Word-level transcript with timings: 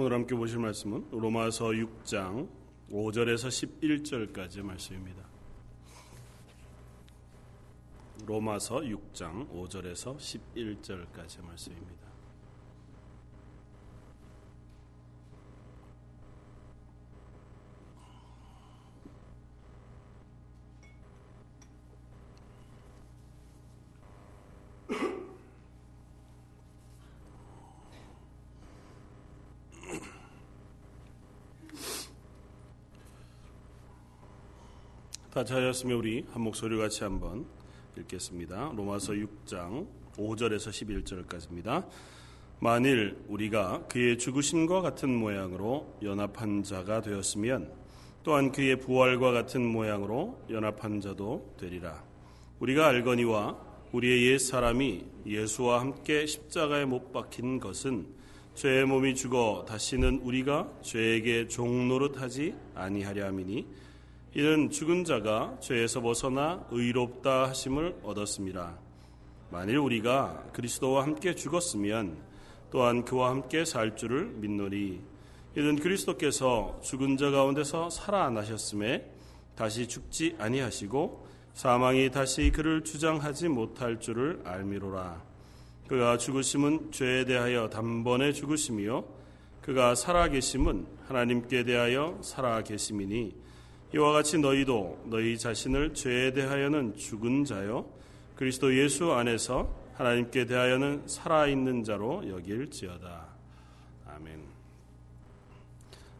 오늘 0.00 0.12
함께 0.12 0.36
보실 0.36 0.60
말씀은 0.60 1.08
로마서 1.10 1.70
6장 1.70 2.48
5절에서 2.88 3.48
11절까지의 3.48 4.62
말씀입니다. 4.62 5.24
로마서 8.24 8.76
6장 8.76 9.50
5절에서 9.50 10.16
11절까지의 10.16 11.44
말씀입니다. 11.44 12.07
같이 35.38 35.52
하였으며 35.52 35.96
우리 35.96 36.24
한 36.32 36.42
목소리 36.42 36.76
같이 36.76 37.04
한번 37.04 37.46
읽겠습니다. 37.96 38.72
로마서 38.74 39.12
6장 39.12 39.86
5절에서 40.16 41.04
11절까지입니다. 41.28 41.86
만일 42.58 43.16
우리가 43.28 43.86
그의 43.86 44.18
죽으심과 44.18 44.80
같은 44.80 45.14
모양으로 45.14 45.96
연합한 46.02 46.64
자가 46.64 47.02
되었으면 47.02 47.72
또한 48.24 48.50
그의 48.50 48.80
부활과 48.80 49.30
같은 49.30 49.64
모양으로 49.64 50.44
연합한 50.50 51.00
자도 51.00 51.54
되리라. 51.56 52.02
우리가 52.58 52.88
알거니와 52.88 53.56
우리의 53.92 54.32
옛 54.32 54.38
사람이 54.38 55.04
예수와 55.24 55.82
함께 55.82 56.26
십자가에 56.26 56.84
못 56.84 57.12
박힌 57.12 57.60
것은 57.60 58.08
죄의 58.56 58.86
몸이 58.86 59.14
죽어 59.14 59.64
다시는 59.68 60.22
우리가 60.24 60.68
죄에게 60.82 61.46
종노릇하지 61.46 62.56
아니하려 62.74 63.26
함이니 63.26 63.87
이는 64.34 64.70
죽은 64.70 65.04
자가 65.04 65.56
죄에서 65.60 66.02
벗어나 66.02 66.66
의롭다 66.70 67.48
하심을 67.48 68.00
얻었습니다. 68.02 68.78
만일 69.50 69.78
우리가 69.78 70.44
그리스도와 70.52 71.02
함께 71.02 71.34
죽었으면 71.34 72.16
또한 72.70 73.04
그와 73.04 73.30
함께 73.30 73.64
살 73.64 73.96
줄을 73.96 74.26
믿노리. 74.26 75.00
이는 75.56 75.76
그리스도께서 75.76 76.78
죽은 76.82 77.16
자 77.16 77.30
가운데서 77.30 77.88
살아나셨음에 77.88 79.10
다시 79.56 79.88
죽지 79.88 80.36
아니하시고 80.38 81.26
사망이 81.54 82.10
다시 82.10 82.52
그를 82.54 82.84
주장하지 82.84 83.48
못할 83.48 83.98
줄을 83.98 84.42
알미로라. 84.44 85.22
그가 85.88 86.18
죽으심은 86.18 86.92
죄에 86.92 87.24
대하여 87.24 87.70
단번에 87.70 88.32
죽으심이요 88.32 89.04
그가 89.62 89.94
살아계심은 89.94 90.86
하나님께 91.08 91.64
대하여 91.64 92.18
살아계심이니 92.22 93.47
이와 93.94 94.12
같이 94.12 94.38
너희도 94.38 95.04
너희 95.06 95.38
자신을 95.38 95.94
죄에 95.94 96.32
대하여는 96.32 96.96
죽은 96.96 97.44
자요 97.44 97.88
그리스도 98.34 98.76
예수 98.76 99.12
안에서 99.12 99.74
하나님께 99.94 100.44
대하여는 100.44 101.08
살아있는 101.08 101.82
자로 101.82 102.28
여길지어다. 102.28 103.26
아멘. 104.06 104.44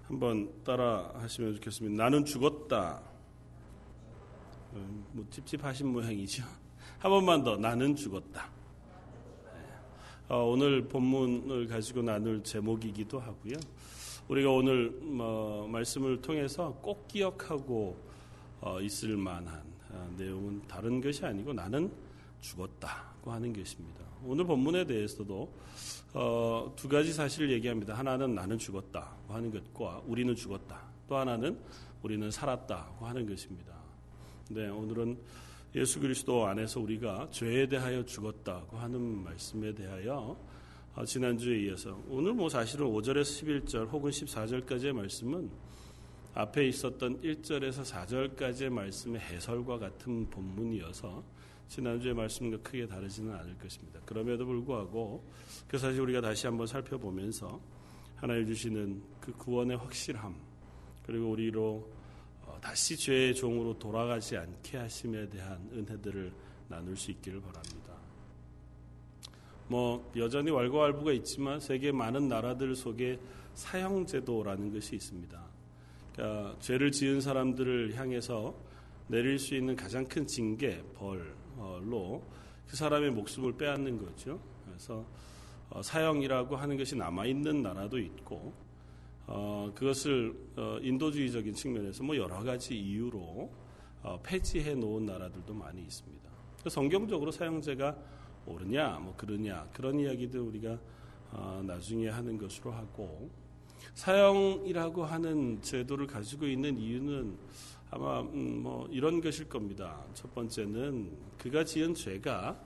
한번 0.08 0.50
따라 0.64 1.12
하시면 1.14 1.55
좋겠습니다. 1.55 2.02
나는 2.02 2.24
죽었다. 2.24 3.00
음, 4.72 5.06
뭐 5.12 5.24
찝찝하신 5.30 5.86
모양이죠. 5.86 6.42
한 6.98 7.11
번만 7.11 7.44
더 7.44 7.56
나는 7.56 7.94
죽었다. 7.94 8.50
네. 9.44 10.34
어, 10.34 10.42
오늘 10.42 10.89
본문을 10.89 11.69
가지고 11.69 12.02
나눌 12.02 12.42
제목이기도 12.42 13.20
하고요. 13.20 13.55
우리가 14.28 14.50
오늘 14.50 14.90
뭐 14.90 15.66
말씀을 15.68 16.20
통해서 16.20 16.78
꼭 16.82 17.08
기억하고 17.08 17.96
어, 18.60 18.78
있을 18.80 19.16
만한 19.16 19.62
어, 19.90 20.14
내용은 20.18 20.60
다른 20.68 21.00
것이 21.00 21.24
아니고 21.24 21.55
나는 21.55 21.90
죽었다고 22.42 23.33
하는 23.33 23.55
것입니다. 23.55 24.05
오늘 24.22 24.44
본문에 24.44 24.84
대해서도 24.84 25.50
어, 26.12 26.72
두 26.77 26.88
가지 26.88 27.12
사실을 27.14 27.50
얘기합니다. 27.52 27.94
하나는 27.94 28.34
나는 28.34 28.58
죽었다고 28.58 29.33
하는 29.33 29.50
것과 29.50 30.02
우리는 30.06 30.34
죽었다. 30.34 30.78
또 31.08 31.17
하나는 31.17 31.58
우리는 32.02 32.30
살았다고 32.30 33.06
하는 33.06 33.27
것입니다. 33.27 33.72
네, 34.50 34.68
오늘은 34.68 35.18
예수 35.74 36.00
그리스도 36.00 36.46
안에서 36.46 36.80
우리가 36.80 37.28
죄에 37.30 37.67
대하여 37.67 38.05
죽었다고 38.05 38.77
하는 38.77 39.00
말씀에 39.24 39.74
대하여 39.74 40.17
어, 40.17 40.48
지난주에 41.06 41.60
이어서 41.64 41.96
오늘 42.08 42.32
뭐 42.32 42.48
사실은 42.48 42.86
5절에서 42.86 43.66
11절 43.66 43.88
혹은 43.90 44.10
14절까지의 44.10 44.92
말씀은 44.92 45.50
앞에 46.34 46.68
있었던 46.68 47.20
1절에서 47.20 47.84
4절까지의 47.84 48.68
말씀의 48.70 49.20
해설과 49.20 49.78
같은 49.78 50.28
본문이어서 50.30 51.22
지난주의 51.68 52.14
말씀과 52.14 52.58
크게 52.58 52.86
다르지는 52.86 53.34
않을 53.34 53.58
것입니다. 53.58 54.00
그럼에도 54.04 54.46
불구하고 54.46 55.24
그 55.66 55.78
사실 55.78 56.00
우리가 56.00 56.20
다시 56.20 56.46
한번 56.46 56.66
살펴보면서 56.66 57.60
하나님 58.16 58.46
주시는 58.46 59.02
그 59.20 59.32
구원의 59.32 59.76
확실함 59.76 60.34
그리고 61.05 61.30
우리로 61.30 61.90
어, 62.42 62.58
다시 62.60 62.96
죄의 62.96 63.34
종으로 63.34 63.78
돌아가지 63.78 64.36
않게 64.36 64.78
하심에 64.78 65.28
대한 65.28 65.68
은혜들을 65.72 66.32
나눌 66.68 66.96
수 66.96 67.10
있기를 67.10 67.40
바랍니다. 67.40 67.98
뭐 69.68 70.11
여전히 70.17 70.51
왈가왈부가 70.51 71.12
있지만 71.12 71.61
세계 71.61 71.92
많은 71.92 72.29
나라들 72.29 72.74
속에 72.74 73.18
사형제도라는 73.55 74.73
것이 74.73 74.96
있습니다. 74.96 75.40
그러니까 76.12 76.56
죄를 76.61 76.90
지은 76.90 77.20
사람들을 77.20 77.95
향해서 77.95 78.55
내릴 79.08 79.39
수 79.39 79.55
있는 79.55 79.77
가장 79.77 80.06
큰 80.06 80.27
징계 80.27 80.83
벌로 80.95 82.23
그 82.67 82.77
사람의 82.77 83.11
목숨을 83.11 83.56
빼앗는 83.56 83.98
거죠. 83.98 84.40
그래서 84.67 85.05
어, 85.70 85.83
사형이라고 85.83 86.56
하는 86.56 86.77
것이 86.77 86.96
남아 86.96 87.27
있는 87.27 87.62
나라도 87.62 87.98
있고 87.98 88.55
어, 89.27 89.70
그것을 89.74 90.35
어, 90.56 90.79
인도주의적인 90.80 91.55
측면에서 91.55 92.02
뭐 92.02 92.17
여러 92.17 92.42
가지 92.42 92.79
이유로 92.79 93.68
폐지해 94.23 94.74
놓은 94.74 95.05
나라들도 95.05 95.52
많이 95.52 95.83
있습니다. 95.83 96.30
성경적으로 96.68 97.30
사형제가 97.30 97.96
옳으냐, 98.46 98.98
뭐 99.00 99.14
그러냐 99.16 99.68
그런 99.72 99.98
이야기들 99.98 100.40
우리가 100.40 100.78
어, 101.30 101.62
나중에 101.64 102.08
하는 102.08 102.38
것으로 102.38 102.72
하고 102.72 103.30
사형이라고 103.94 105.04
하는 105.04 105.60
제도를 105.60 106.06
가지고 106.06 106.46
있는 106.46 106.76
이유는 106.78 107.36
아마 107.90 108.20
음, 108.20 108.62
뭐 108.62 108.86
이런 108.90 109.20
것일 109.20 109.48
겁니다. 109.48 110.04
첫 110.14 110.32
번째는 110.34 111.10
그가 111.38 111.64
지은 111.64 111.94
죄가 111.94 112.58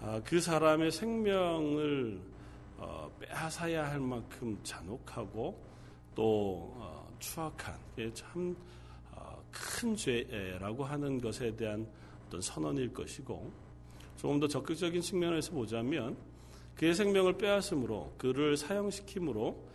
아, 0.00 0.20
그 0.24 0.40
사람의 0.40 0.92
생명을 0.92 2.20
어, 2.76 3.10
빼앗아야 3.18 3.90
할 3.90 3.98
만큼 3.98 4.58
잔혹하고 4.62 5.60
또 6.14 6.72
어, 6.76 7.16
추악한 7.18 7.76
참큰 8.14 8.56
어, 9.12 9.42
죄라고 9.96 10.84
하는 10.84 11.20
것에 11.20 11.54
대한 11.56 11.86
어떤 12.26 12.40
선언일 12.40 12.92
것이고 12.92 13.67
조금 14.18 14.38
더 14.38 14.46
적극적인 14.46 15.00
측면에서 15.00 15.52
보자면 15.52 16.16
그의 16.74 16.94
생명을 16.94 17.38
빼앗음으로 17.38 18.12
그를 18.18 18.56
사형시킴으로 18.58 19.66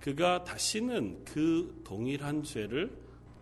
그가 0.00 0.44
다시는 0.44 1.24
그 1.24 1.80
동일한 1.84 2.42
죄를 2.42 2.94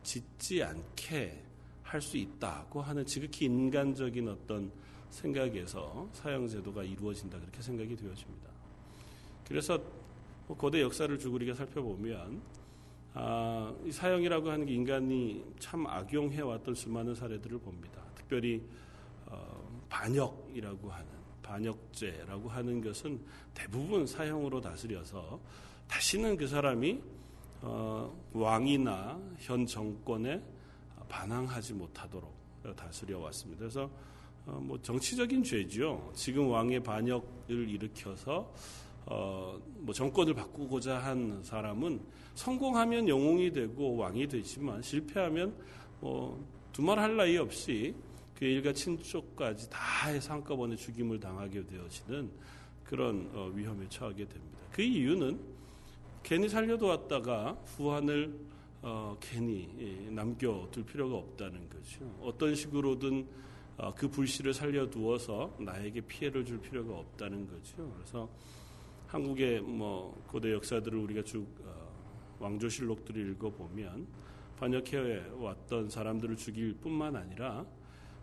짓지 0.04 0.62
않게 0.62 1.50
할 1.90 2.00
수 2.00 2.16
있다고 2.16 2.80
하는 2.80 3.04
지극히 3.04 3.46
인간적인 3.46 4.28
어떤 4.28 4.70
생각에서 5.10 6.08
사형제도가 6.12 6.84
이루어진다 6.84 7.36
그렇게 7.40 7.60
생각이 7.60 7.96
되어집니다. 7.96 8.48
그래서 9.48 9.76
뭐 10.46 10.56
고대 10.56 10.80
역사를 10.82 11.18
쭉 11.18 11.34
우리가 11.34 11.54
살펴보면 11.54 12.40
아, 13.12 13.74
이 13.84 13.90
사형이라고 13.90 14.50
하는 14.50 14.66
게 14.66 14.72
인간이 14.72 15.42
참 15.58 15.84
악용해왔던 15.84 16.76
수많은 16.76 17.12
사례들을 17.12 17.58
봅니다. 17.58 18.04
특별히 18.14 18.58
어, 18.58 18.62
반역이라고 19.90 20.90
하는 20.90 21.08
반역죄라고 21.42 22.48
하는 22.48 22.80
것은 22.80 23.20
대부분 23.52 24.06
사형으로 24.06 24.60
다스려서 24.60 25.38
다시는 25.88 26.36
그 26.36 26.46
사람이 26.46 27.00
어, 27.62 28.10
왕이나 28.32 29.20
현 29.38 29.66
정권에 29.66 30.40
반항하지 31.08 31.74
못하도록 31.74 32.32
다스려 32.76 33.18
왔습니다. 33.18 33.60
그래서 33.60 33.90
어, 34.46 34.52
뭐 34.62 34.80
정치적인 34.80 35.42
죄죠. 35.42 36.10
지금 36.14 36.48
왕의 36.48 36.82
반역을 36.82 37.68
일으켜서 37.68 38.50
어, 39.06 39.58
뭐 39.78 39.92
정권을 39.92 40.34
바꾸고자 40.34 40.98
한 40.98 41.42
사람은 41.42 42.00
성공하면 42.34 43.08
영웅이 43.08 43.52
되고 43.52 43.96
왕이 43.96 44.28
되지만 44.28 44.80
실패하면 44.80 45.54
뭐 46.00 46.42
두말 46.72 46.98
할 46.98 47.16
나위 47.16 47.36
없이 47.36 47.94
그 48.40 48.46
일가 48.46 48.72
친족까지 48.72 49.68
다 49.68 50.08
해서 50.08 50.32
한꺼번에 50.32 50.74
죽임을 50.74 51.20
당하게 51.20 51.62
되어지는 51.66 52.30
그런 52.84 53.30
어, 53.34 53.52
위험에 53.54 53.86
처하게 53.90 54.26
됩니다. 54.26 54.58
그 54.72 54.80
이유는 54.80 55.38
괜히 56.22 56.48
살려두었다가 56.48 57.52
후환을 57.76 58.34
어, 58.80 59.14
괜히 59.20 59.68
예, 59.78 60.10
남겨둘 60.10 60.86
필요가 60.86 61.16
없다는 61.16 61.68
거죠. 61.68 62.16
어떤 62.22 62.54
식으로든 62.54 63.28
어, 63.76 63.94
그 63.94 64.08
불씨를 64.08 64.54
살려두어서 64.54 65.58
나에게 65.60 66.00
피해를 66.00 66.42
줄 66.46 66.62
필요가 66.62 66.98
없다는 66.98 67.46
거죠. 67.46 67.92
그래서 67.94 68.26
한국의 69.06 69.60
뭐 69.60 70.24
고대 70.28 70.50
역사들을 70.54 70.98
우리가 70.98 71.22
쭉 71.24 71.46
어, 71.62 71.90
왕조실록들을 72.38 73.32
읽어보면 73.32 74.06
번역해 74.56 75.32
왔던 75.36 75.90
사람들을 75.90 76.36
죽일 76.36 76.72
뿐만 76.76 77.16
아니라 77.16 77.66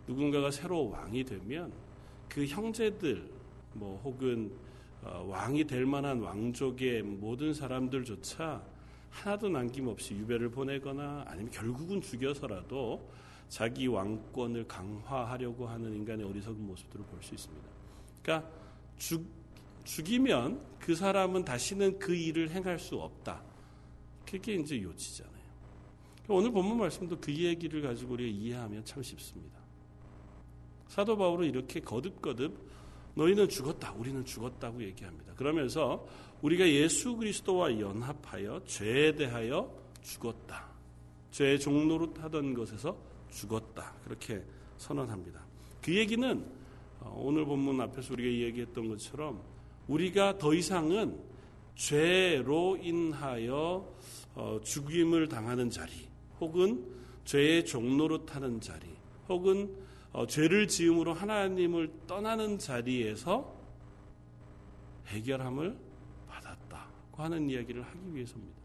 누군가가 0.08 0.50
새로 0.50 0.88
왕이 0.88 1.22
되면 1.24 1.70
그 2.28 2.46
형제들 2.46 3.30
뭐 3.74 4.00
혹은 4.02 4.50
어, 5.02 5.24
왕이 5.28 5.64
될 5.64 5.86
만한 5.86 6.20
왕족의 6.20 7.02
모든 7.02 7.54
사람들조차 7.54 8.62
하나도 9.10 9.48
남김없이 9.50 10.14
유배를 10.14 10.50
보내거나 10.50 11.24
아니면 11.28 11.50
결국은 11.50 12.00
죽여서라도 12.00 13.08
자기 13.48 13.86
왕권을 13.86 14.66
강화하려고 14.66 15.66
하는 15.66 15.94
인간의 15.94 16.26
어리석은 16.26 16.66
모습들을 16.66 17.04
볼 17.06 17.22
수 17.22 17.34
있습니다. 17.34 17.68
그러니까 18.22 18.50
죽, 18.96 19.24
죽이면 19.84 20.60
그 20.78 20.94
사람은 20.94 21.44
다시는 21.44 21.98
그 21.98 22.14
일을 22.14 22.50
행할 22.50 22.78
수 22.78 22.96
없다. 22.96 23.42
그게 24.26 24.54
이제 24.54 24.82
요지잖아요. 24.82 25.38
오늘 26.28 26.50
본문 26.50 26.76
말씀도 26.78 27.18
그 27.20 27.32
얘기를 27.34 27.80
가지고 27.80 28.14
우리가 28.14 28.30
이해하면 28.30 28.84
참 28.84 29.02
쉽습니다. 29.02 29.58
사도 30.88 31.16
바울은 31.16 31.48
이렇게 31.48 31.80
거듭거듭 31.80 32.58
너희는 33.14 33.48
죽었다. 33.48 33.92
우리는 33.92 34.24
죽었다고 34.24 34.82
얘기합니다. 34.82 35.34
그러면서 35.34 36.06
우리가 36.42 36.68
예수 36.68 37.16
그리스도와 37.16 37.78
연합하여 37.78 38.62
죄에 38.64 39.14
대하여 39.14 39.72
죽었다. 40.02 40.66
죄의 41.30 41.58
종로로 41.60 42.14
하던 42.18 42.54
것에서 42.54 42.96
죽었다. 43.30 43.92
그렇게 44.04 44.42
선언합니다. 44.78 45.40
그 45.82 45.94
얘기는 45.94 46.44
어, 47.00 47.22
오늘 47.24 47.44
본문 47.44 47.80
앞에서 47.80 48.14
우리가 48.14 48.28
이야기했던 48.28 48.88
것처럼 48.88 49.40
우리가 49.86 50.38
더 50.38 50.54
이상은 50.54 51.18
죄로 51.74 52.76
인하여 52.76 53.88
어, 54.34 54.60
죽임을 54.62 55.28
당하는 55.28 55.70
자리, 55.70 55.92
혹은 56.40 56.84
죄의 57.24 57.64
종로로 57.64 58.24
타는 58.24 58.60
자리, 58.60 58.86
혹은 59.28 59.70
어, 60.18 60.26
죄를 60.26 60.66
지음으로 60.66 61.14
하나님을 61.14 61.92
떠나는 62.08 62.58
자리에서 62.58 63.56
해결함을 65.06 65.78
받았다고 66.26 67.22
하는 67.22 67.48
이야기를 67.48 67.84
하기 67.84 68.14
위해서입니다. 68.16 68.58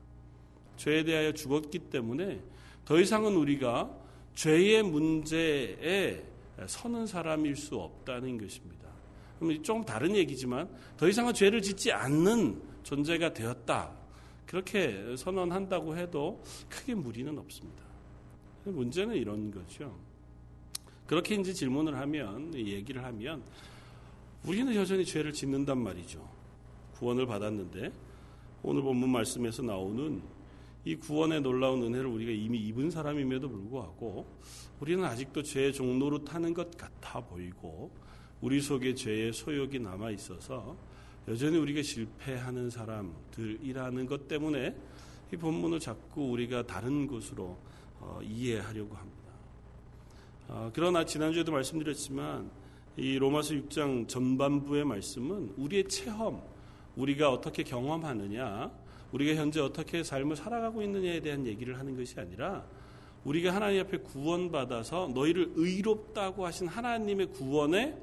죄에 0.78 1.04
대하여 1.04 1.32
죽었기 1.32 1.78
때문에 1.92 2.42
더 2.86 3.00
이상은 3.00 3.36
우리가 3.36 3.96
죄의 4.34 4.82
문제에 4.82 6.26
서는 6.66 7.06
사람일 7.06 7.56
수 7.56 7.76
없다는 7.76 8.40
것입니다. 8.40 8.90
좀 9.62 9.86
다른 9.86 10.16
얘기지만 10.16 10.68
더 10.98 11.08
이상은 11.08 11.36
죄를 11.36 11.62
짓지 11.62 11.92
않는 11.92 12.64
존재가 12.82 13.32
되었다. 13.34 13.96
그렇게 14.48 15.16
선언한다고 15.16 15.98
해도 15.98 16.44
크게 16.68 16.96
무리는 16.96 17.38
없습니다. 17.38 17.84
문제는 18.66 19.14
이런 19.14 19.52
거죠. 19.52 20.13
그렇게 21.08 21.36
이제 21.36 21.54
질문을 21.54 21.98
하면, 21.98 22.54
얘기를 22.54 23.04
하면, 23.04 23.44
우리는 24.46 24.74
여전히 24.76 25.06
죄를 25.06 25.34
짓는단 25.34 25.78
말이죠. 25.78 26.28
구원을 26.94 27.26
받았는데, 27.26 27.92
오늘 28.62 28.82
본문 28.82 29.10
말씀에서 29.10 29.62
나오는 29.62 30.22
이 30.86 30.96
구원의 30.96 31.42
놀라운 31.42 31.84
은혜를 31.84 32.06
우리가 32.08 32.32
이미 32.32 32.60
입은 32.60 32.92
사람임에도 32.92 33.50
불구하고, 33.50 34.26
우리는 34.80 35.04
아직도 35.04 35.44
죄의 35.44 35.74
종로로 35.74 36.24
타는 36.24 36.54
것 36.54 36.76
같아 36.78 37.20
보이고, 37.22 37.92
우리 38.42 38.62
속에 38.62 38.94
죄의 38.96 39.34
소욕이 39.34 39.80
남아 39.80 40.12
있어서, 40.12 40.78
여전히 41.28 41.58
우리가 41.58 41.82
실패하는 41.82 42.70
사람들이라는 42.70 44.06
것 44.06 44.28
때문에 44.28 44.76
이 45.32 45.38
본문을 45.38 45.80
자꾸 45.80 46.32
우리가 46.32 46.66
다른 46.68 47.08
곳으로 47.08 47.58
어, 48.00 48.20
이해하려고 48.22 48.94
합니다. 48.96 49.23
어, 50.56 50.70
그러나 50.72 51.04
지난주에도 51.04 51.52
말씀드렸지만 51.52 52.52
이 52.96 53.18
로마서 53.18 53.56
6장 53.56 54.08
전반부의 54.08 54.86
말씀은 54.86 55.56
우리의 55.58 55.88
체험, 55.88 56.44
우리가 56.96 57.32
어떻게 57.32 57.64
경험하느냐, 57.64 58.72
우리가 59.14 59.42
현재 59.42 59.60
어떻게 59.60 60.04
삶을 60.04 60.36
살아가고 60.36 60.84
있느냐에 60.84 61.22
대한 61.22 61.48
얘기를 61.48 61.80
하는 61.80 61.98
것이 61.98 62.20
아니라 62.20 62.64
우리가 63.24 63.56
하나님 63.56 63.82
앞에 63.82 63.98
구원받아서 63.98 65.10
너희를 65.16 65.54
의롭다고 65.56 66.46
하신 66.46 66.68
하나님의 66.68 67.32
구원의 67.32 67.98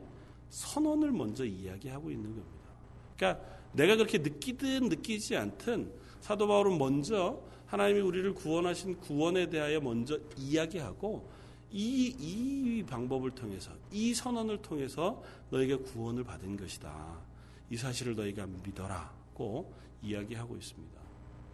선언을 0.48 1.12
먼저 1.12 1.44
이야기하고 1.44 2.10
있는 2.10 2.34
겁니다. 2.34 2.68
그러니까 3.16 3.44
내가 3.74 3.94
그렇게 3.94 4.18
느끼든 4.18 4.88
느끼지 4.88 5.36
않든 5.36 5.92
사도 6.20 6.48
바울은 6.48 6.78
먼저 6.78 7.40
하나님이 7.66 8.00
우리를 8.00 8.34
구원하신 8.34 8.98
구원에 8.98 9.48
대하여 9.48 9.80
먼저 9.80 10.18
이야기하고 10.36 11.38
이, 11.72 12.14
이 12.18 12.84
방법을 12.84 13.30
통해서, 13.30 13.70
이 13.92 14.12
선언을 14.14 14.62
통해서 14.62 15.22
너에게 15.50 15.76
구원을 15.76 16.24
받은 16.24 16.56
것이다. 16.56 17.18
이 17.70 17.76
사실을 17.76 18.16
너희가 18.16 18.46
믿어라고 18.46 19.72
이야기하고 20.02 20.56
있습니다. 20.56 21.00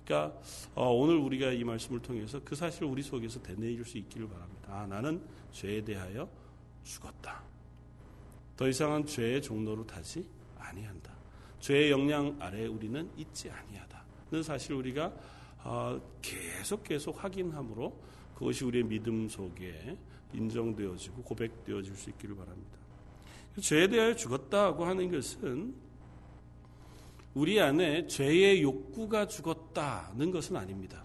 그러니까 0.04 0.38
어, 0.74 0.90
오늘 0.92 1.16
우리가 1.16 1.50
이 1.50 1.64
말씀을 1.64 2.00
통해서 2.00 2.40
그 2.44 2.54
사실을 2.54 2.88
우리 2.88 3.02
속에서 3.02 3.42
되뇌일 3.42 3.84
수 3.84 3.98
있기를 3.98 4.28
바랍니다. 4.28 4.68
아, 4.72 4.86
나는 4.86 5.20
죄에 5.52 5.84
대하여 5.84 6.28
죽었다. 6.84 7.42
더 8.56 8.68
이상은 8.68 9.04
죄의 9.04 9.42
종로로 9.42 9.86
타지 9.86 10.26
아니한다. 10.58 11.12
죄의 11.60 11.90
영향 11.90 12.36
아래 12.38 12.66
우리는 12.66 13.10
있지 13.16 13.50
아니하다는 13.50 14.42
사실 14.42 14.74
우리가 14.74 15.12
어, 15.64 16.00
계속 16.22 16.84
계속 16.84 17.22
확인함으로 17.22 18.00
그것이 18.36 18.64
우리의 18.64 18.84
믿음 18.84 19.28
속에 19.28 19.96
인정되어지고 20.32 21.22
고백되어질 21.22 21.96
수 21.96 22.10
있기를 22.10 22.36
바랍니다. 22.36 22.78
죄에 23.60 23.88
대하여 23.88 24.14
죽었다고 24.14 24.84
하는 24.84 25.10
것은 25.10 25.74
우리 27.32 27.60
안에 27.60 28.06
죄의 28.06 28.62
욕구가 28.62 29.26
죽었다는 29.26 30.30
것은 30.30 30.56
아닙니다. 30.56 31.02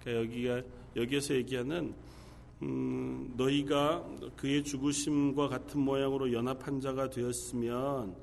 그러니까 0.00 0.24
여기가 0.24 0.62
여기에서 0.96 1.34
얘기하는 1.34 1.94
음, 2.62 3.34
너희가 3.36 4.06
그의 4.36 4.64
죽으심과 4.64 5.48
같은 5.48 5.80
모양으로 5.80 6.32
연합한 6.32 6.80
자가 6.80 7.10
되었으면 7.10 8.16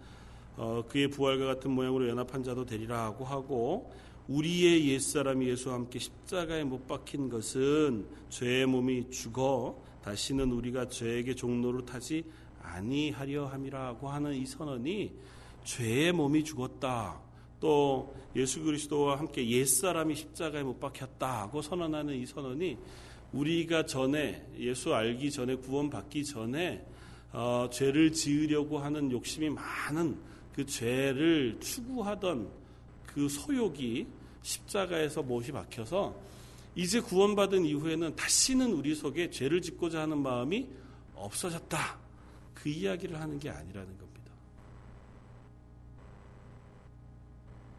어, 0.57 0.83
그의 0.87 1.07
부활과 1.09 1.45
같은 1.45 1.71
모양으로 1.71 2.09
연합한 2.09 2.43
자도 2.43 2.65
되리라고 2.65 3.25
하고 3.25 3.91
우리의 4.27 4.89
옛사람 4.89 5.43
예수와 5.43 5.75
함께 5.75 5.99
십자가에 5.99 6.63
못 6.63 6.87
박힌 6.87 7.29
것은 7.29 8.05
죄의 8.29 8.65
몸이 8.65 9.09
죽어 9.09 9.77
다시는 10.03 10.51
우리가 10.51 10.87
죄에게 10.87 11.35
종로를 11.35 11.85
타지 11.85 12.23
아니하려 12.61 13.47
함이라고 13.47 14.09
하는 14.09 14.33
이 14.35 14.45
선언이 14.45 15.11
죄의 15.65 16.13
몸이 16.13 16.43
죽었다. 16.43 17.19
또 17.59 18.13
예수 18.35 18.61
그리스도와 18.61 19.17
함께 19.19 19.47
옛사람이 19.49 20.15
십자가에 20.15 20.63
못 20.63 20.79
박혔다고 20.79 21.61
선언하는 21.61 22.15
이 22.15 22.25
선언이 22.25 22.77
우리가 23.31 23.85
전에 23.85 24.45
예수 24.57 24.93
알기 24.93 25.31
전에 25.31 25.55
구원 25.55 25.89
받기 25.89 26.25
전에 26.25 26.85
어, 27.31 27.67
죄를 27.71 28.11
지으려고 28.11 28.79
하는 28.79 29.11
욕심이 29.11 29.49
많은 29.49 30.17
그 30.53 30.65
죄를 30.65 31.57
추구하던 31.59 32.62
그 33.13 33.29
소욕이 33.29 34.07
십자가에서 34.41 35.23
못이 35.23 35.51
박혀서 35.51 36.15
이제 36.75 36.99
구원받은 36.99 37.65
이후에는 37.65 38.15
다시는 38.15 38.73
우리 38.73 38.95
속에 38.95 39.29
죄를 39.29 39.61
짓고자 39.61 40.01
하는 40.01 40.17
마음이 40.17 40.67
없어졌다. 41.15 41.99
그 42.53 42.69
이야기를 42.69 43.19
하는 43.19 43.39
게 43.39 43.49
아니라는 43.49 43.97
겁니다. 43.97 44.31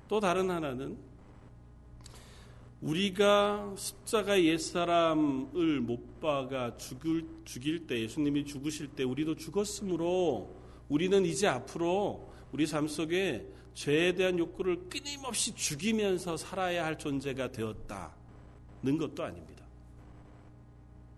또 0.09 0.21
다른 0.21 0.50
하나는 0.50 0.97
우리가 2.81 3.75
십자가 3.76 4.41
옛사람을 4.41 5.81
못 5.81 6.21
박아 6.21 6.76
죽을, 6.76 7.26
죽일 7.45 7.87
때 7.87 7.99
예수님이 7.99 8.45
죽으실 8.45 8.88
때 8.88 9.03
우리도 9.03 9.37
죽었으므로 9.37 10.55
우리는 10.88 11.25
이제 11.25 11.47
앞으로 11.47 12.31
우리 12.53 12.67
삶 12.67 12.87
속에 12.87 13.49
죄에 13.75 14.14
대한 14.14 14.38
욕구를 14.38 14.88
끊임없이 14.88 15.54
죽이면서 15.54 16.37
살아야 16.37 16.85
할 16.85 16.97
존재가 16.99 17.50
되었다는 17.52 18.99
것도 18.99 19.25
아닙니다. 19.25 19.64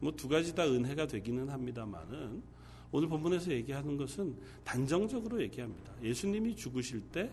뭐 0.00 0.12
두 0.12 0.28
가지 0.28 0.54
다 0.54 0.64
은혜가 0.66 1.06
되기는 1.06 1.48
합니다만은 1.48 2.42
오늘 2.92 3.08
본문에서 3.08 3.50
얘기하는 3.52 3.96
것은 3.96 4.36
단정적으로 4.64 5.40
얘기합니다. 5.42 5.92
예수님이 6.02 6.54
죽으실 6.56 7.00
때 7.12 7.30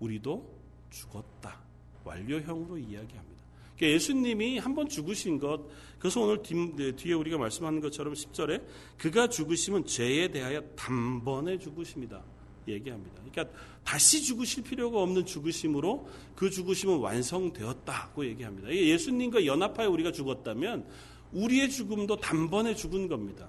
우리도 0.00 0.58
죽었다. 0.90 1.60
완료형으로 2.04 2.78
이야기합니다. 2.78 3.40
그러니까 3.76 3.94
예수님이 3.94 4.58
한 4.58 4.74
번 4.74 4.88
죽으신 4.88 5.38
것, 5.38 5.60
그래서 5.98 6.20
오늘 6.20 6.42
네, 6.76 6.92
뒤에 6.92 7.12
우리가 7.14 7.38
말씀하는 7.38 7.80
것처럼 7.80 8.14
10절에 8.14 8.62
그가 8.98 9.28
죽으심은 9.28 9.84
죄에 9.86 10.28
대하여 10.28 10.60
단번에 10.76 11.58
죽으십니다. 11.58 12.22
얘기합니다. 12.68 13.22
그러니까 13.30 13.56
다시 13.84 14.22
죽으실 14.22 14.64
필요가 14.64 15.02
없는 15.02 15.26
죽으심으로 15.26 16.08
그 16.34 16.50
죽으심은 16.50 16.98
완성되었다고 16.98 18.24
얘기합니다. 18.26 18.68
예수님과 18.68 19.46
연합하여 19.46 19.90
우리가 19.90 20.12
죽었다면 20.12 20.86
우리의 21.32 21.70
죽음도 21.70 22.16
단번에 22.16 22.74
죽은 22.74 23.08
겁니다. 23.08 23.48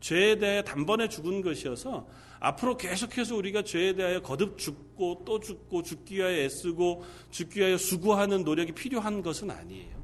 죄에 0.00 0.38
대하여 0.38 0.62
단번에 0.62 1.08
죽은 1.08 1.42
것이어서 1.42 2.06
앞으로 2.40 2.76
계속해서 2.76 3.34
우리가 3.36 3.62
죄에 3.62 3.94
대하여 3.94 4.22
거듭 4.22 4.58
죽고 4.58 5.22
또 5.24 5.40
죽고 5.40 5.82
죽기 5.82 6.16
위하여 6.16 6.36
애쓰고 6.36 7.04
죽기 7.30 7.60
위하여 7.60 7.76
수고하는 7.76 8.44
노력이 8.44 8.72
필요한 8.72 9.22
것은 9.22 9.50
아니에요. 9.50 9.98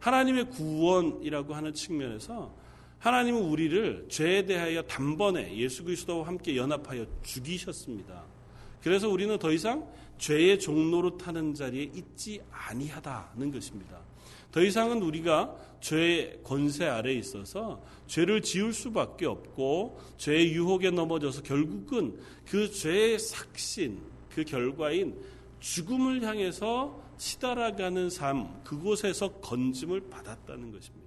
하나님의 0.00 0.50
구원이라고 0.50 1.54
하는 1.54 1.74
측면에서 1.74 2.61
하나님은 3.02 3.42
우리를 3.42 4.06
죄에 4.08 4.46
대하여 4.46 4.80
단번에 4.82 5.56
예수 5.56 5.82
그리스도와 5.82 6.24
함께 6.24 6.56
연합하여 6.56 7.04
죽이셨습니다. 7.24 8.22
그래서 8.80 9.08
우리는 9.08 9.36
더 9.40 9.50
이상 9.50 9.88
죄의 10.18 10.60
종로로 10.60 11.18
타는 11.18 11.54
자리에 11.54 11.82
있지 11.82 12.40
아니하다는 12.52 13.50
것입니다. 13.50 13.98
더 14.52 14.62
이상은 14.62 15.02
우리가 15.02 15.52
죄의 15.80 16.42
권세 16.44 16.86
아래에 16.86 17.14
있어서 17.14 17.82
죄를 18.06 18.40
지을 18.40 18.72
수밖에 18.72 19.26
없고 19.26 19.98
죄의 20.16 20.52
유혹에 20.52 20.92
넘어져서 20.92 21.42
결국은 21.42 22.20
그 22.46 22.70
죄의 22.70 23.18
삭신, 23.18 24.00
그 24.30 24.44
결과인 24.44 25.18
죽음을 25.58 26.22
향해서 26.22 27.02
치달아가는 27.18 28.10
삶, 28.10 28.62
그곳에서 28.62 29.40
건짐을 29.40 30.08
받았다는 30.08 30.70
것입니다. 30.70 31.01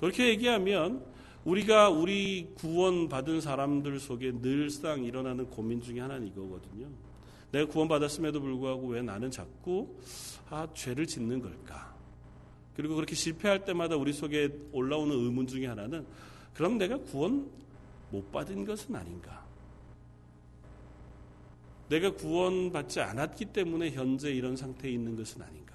그렇게 0.00 0.28
얘기하면 0.30 1.04
우리가 1.44 1.90
우리 1.90 2.48
구원받은 2.54 3.42
사람들 3.42 4.00
속에 4.00 4.32
늘상 4.40 5.04
일어나는 5.04 5.50
고민 5.50 5.82
중에 5.82 6.00
하나는 6.00 6.26
이거거든요. 6.28 6.88
내가 7.52 7.70
구원받았음에도 7.70 8.40
불구하고 8.40 8.88
왜 8.88 9.02
나는 9.02 9.30
자꾸 9.30 9.94
아, 10.48 10.66
죄를 10.72 11.06
짓는 11.06 11.40
걸까? 11.40 11.94
그리고 12.74 12.94
그렇게 12.94 13.14
실패할 13.14 13.66
때마다 13.66 13.96
우리 13.96 14.12
속에 14.14 14.48
올라오는 14.72 15.14
의문 15.14 15.46
중에 15.46 15.66
하나는 15.66 16.06
그럼 16.54 16.78
내가 16.78 16.96
구원 16.96 17.50
못 18.10 18.32
받은 18.32 18.64
것은 18.64 18.94
아닌가? 18.94 19.44
내가 21.90 22.10
구원받지 22.12 23.00
않았기 23.00 23.46
때문에 23.46 23.90
현재 23.90 24.30
이런 24.30 24.56
상태에 24.56 24.90
있는 24.92 25.14
것은 25.16 25.42
아닌가? 25.42 25.69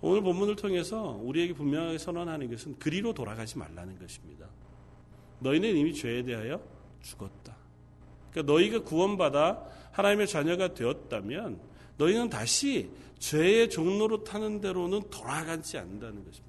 오늘 0.00 0.22
본문을 0.22 0.56
통해서 0.56 1.18
우리에게 1.22 1.54
분명하게 1.54 1.98
선언하는 1.98 2.48
것은 2.50 2.78
그리로 2.78 3.12
돌아가지 3.12 3.58
말라는 3.58 3.98
것입니다. 3.98 4.46
너희는 5.40 5.76
이미 5.76 5.92
죄에 5.92 6.22
대하여 6.22 6.60
죽었다. 7.02 7.56
그러니까 8.30 8.52
너희가 8.52 8.82
구원받아 8.84 9.64
하나님의 9.92 10.28
자녀가 10.28 10.74
되었다면 10.74 11.60
너희는 11.96 12.30
다시 12.30 12.90
죄의 13.18 13.70
종로로 13.70 14.22
타는 14.22 14.60
대로는 14.60 15.10
돌아가지 15.10 15.78
않는다는 15.78 16.24
것입니다. 16.24 16.48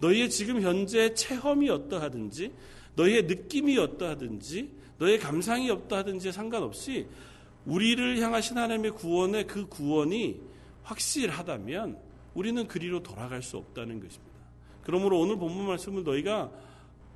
너희의 0.00 0.28
지금 0.28 0.60
현재 0.60 1.14
체험이 1.14 1.70
어떠하든지 1.70 2.52
너희의 2.96 3.22
느낌이 3.24 3.78
어떠하든지 3.78 4.70
너희의 4.98 5.18
감상이 5.18 5.70
어떠하든지 5.70 6.32
상관없이 6.32 7.06
우리를 7.64 8.18
향하신 8.18 8.58
하나님의 8.58 8.92
구원의 8.92 9.46
그 9.46 9.66
구원이 9.66 10.40
확실하다면 10.86 11.98
우리는 12.34 12.66
그리로 12.66 13.02
돌아갈 13.02 13.42
수 13.42 13.56
없다는 13.56 14.00
것입니다. 14.00 14.36
그러므로 14.82 15.18
오늘 15.20 15.36
본문 15.36 15.66
말씀을 15.66 16.04
너희가 16.04 16.50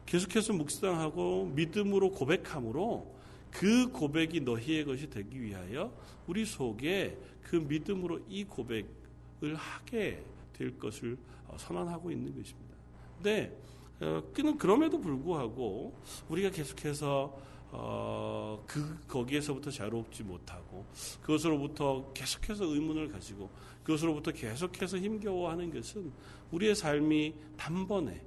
계속해서 0.06 0.52
묵상하고 0.54 1.52
믿음으로 1.54 2.10
고백함으로 2.10 3.14
그 3.50 3.90
고백이 3.92 4.40
너희의 4.40 4.84
것이 4.84 5.08
되기 5.08 5.40
위하여 5.40 5.92
우리 6.26 6.44
속에 6.44 7.16
그 7.42 7.56
믿음으로 7.56 8.20
이 8.28 8.44
고백을 8.44 9.54
하게 9.54 10.22
될 10.52 10.76
것을 10.78 11.16
어, 11.46 11.56
선언하고 11.58 12.10
있는 12.10 12.34
것입니다. 12.34 12.74
근데 13.16 13.56
어, 14.00 14.22
그는 14.32 14.56
그럼에도 14.56 15.00
불구하고 15.00 15.94
우리가 16.28 16.50
계속해서 16.50 17.38
어, 17.72 18.62
그 18.66 18.98
거기에서부터 19.06 19.70
자유롭지 19.70 20.24
못하고 20.24 20.84
그것으로부터 21.22 22.12
계속해서 22.12 22.64
의문을 22.64 23.08
가지고 23.08 23.48
그것으로부터 23.84 24.32
계속해서 24.32 24.98
힘겨워하는 24.98 25.72
것은 25.72 26.12
우리의 26.50 26.74
삶이 26.74 27.34
단번에 27.56 28.20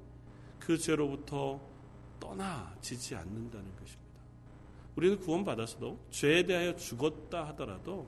그 0.59 0.77
죄로부터 0.77 1.59
떠나지지 2.19 3.15
않는다는 3.15 3.65
것입니다. 3.75 4.03
우리는 4.95 5.19
구원받아서도 5.19 5.99
죄에 6.09 6.45
대하여 6.45 6.75
죽었다 6.75 7.47
하더라도 7.49 8.07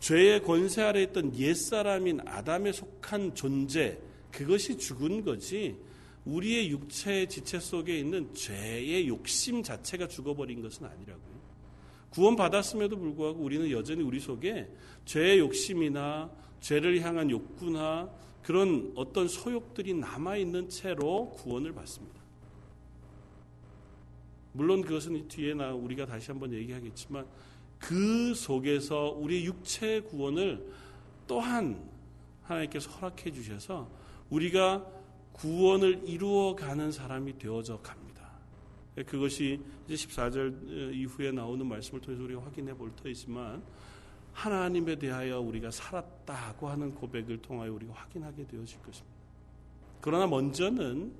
죄의 0.00 0.42
권세 0.42 0.82
아래 0.82 1.02
있던 1.04 1.34
옛사람인 1.36 2.20
아담에 2.26 2.72
속한 2.72 3.34
존재 3.34 3.98
그것이 4.30 4.76
죽은 4.76 5.24
거지 5.24 5.76
우리의 6.24 6.70
육체의 6.70 7.28
지체 7.28 7.58
속에 7.58 7.98
있는 7.98 8.32
죄의 8.34 9.08
욕심 9.08 9.62
자체가 9.62 10.08
죽어버린 10.08 10.60
것은 10.62 10.86
아니라고요. 10.86 11.40
구원받았음에도 12.10 12.96
불구하고 12.96 13.42
우리는 13.42 13.70
여전히 13.70 14.02
우리 14.02 14.20
속에 14.20 14.68
죄의 15.04 15.38
욕심이나 15.38 16.30
죄를 16.60 17.00
향한 17.00 17.30
욕구나 17.30 18.10
그런 18.42 18.92
어떤 18.96 19.28
소욕들이 19.28 19.94
남아있는 19.94 20.68
채로 20.68 21.30
구원을 21.30 21.72
받습니다. 21.72 22.20
물론 24.52 24.82
그것은 24.82 25.28
뒤에 25.28 25.54
나 25.54 25.72
우리가 25.72 26.06
다시 26.06 26.30
한번 26.30 26.52
얘기하겠지만 26.52 27.26
그 27.78 28.34
속에서 28.34 29.16
우리 29.18 29.44
육체의 29.44 30.04
구원을 30.04 30.66
또한 31.26 31.88
하나님께서 32.42 32.90
허락해 32.90 33.30
주셔서 33.30 33.88
우리가 34.28 34.99
구원을 35.40 36.02
이루어가는 36.06 36.92
사람이 36.92 37.38
되어져 37.38 37.80
갑니다. 37.80 38.30
그것이 39.06 39.60
이제 39.86 39.94
14절 39.94 40.92
이후에 40.94 41.32
나오는 41.32 41.64
말씀을 41.66 42.00
통해서 42.00 42.22
우리가 42.22 42.42
확인해 42.42 42.74
볼 42.74 42.94
터이지만 42.94 43.62
하나님에 44.32 44.96
대하여 44.96 45.40
우리가 45.40 45.70
살았다고 45.70 46.68
하는 46.68 46.94
고백을 46.94 47.40
통하여 47.40 47.72
우리가 47.72 47.94
확인하게 47.94 48.46
되어질 48.46 48.82
것입니다. 48.82 49.18
그러나 50.02 50.26
먼저는 50.26 51.12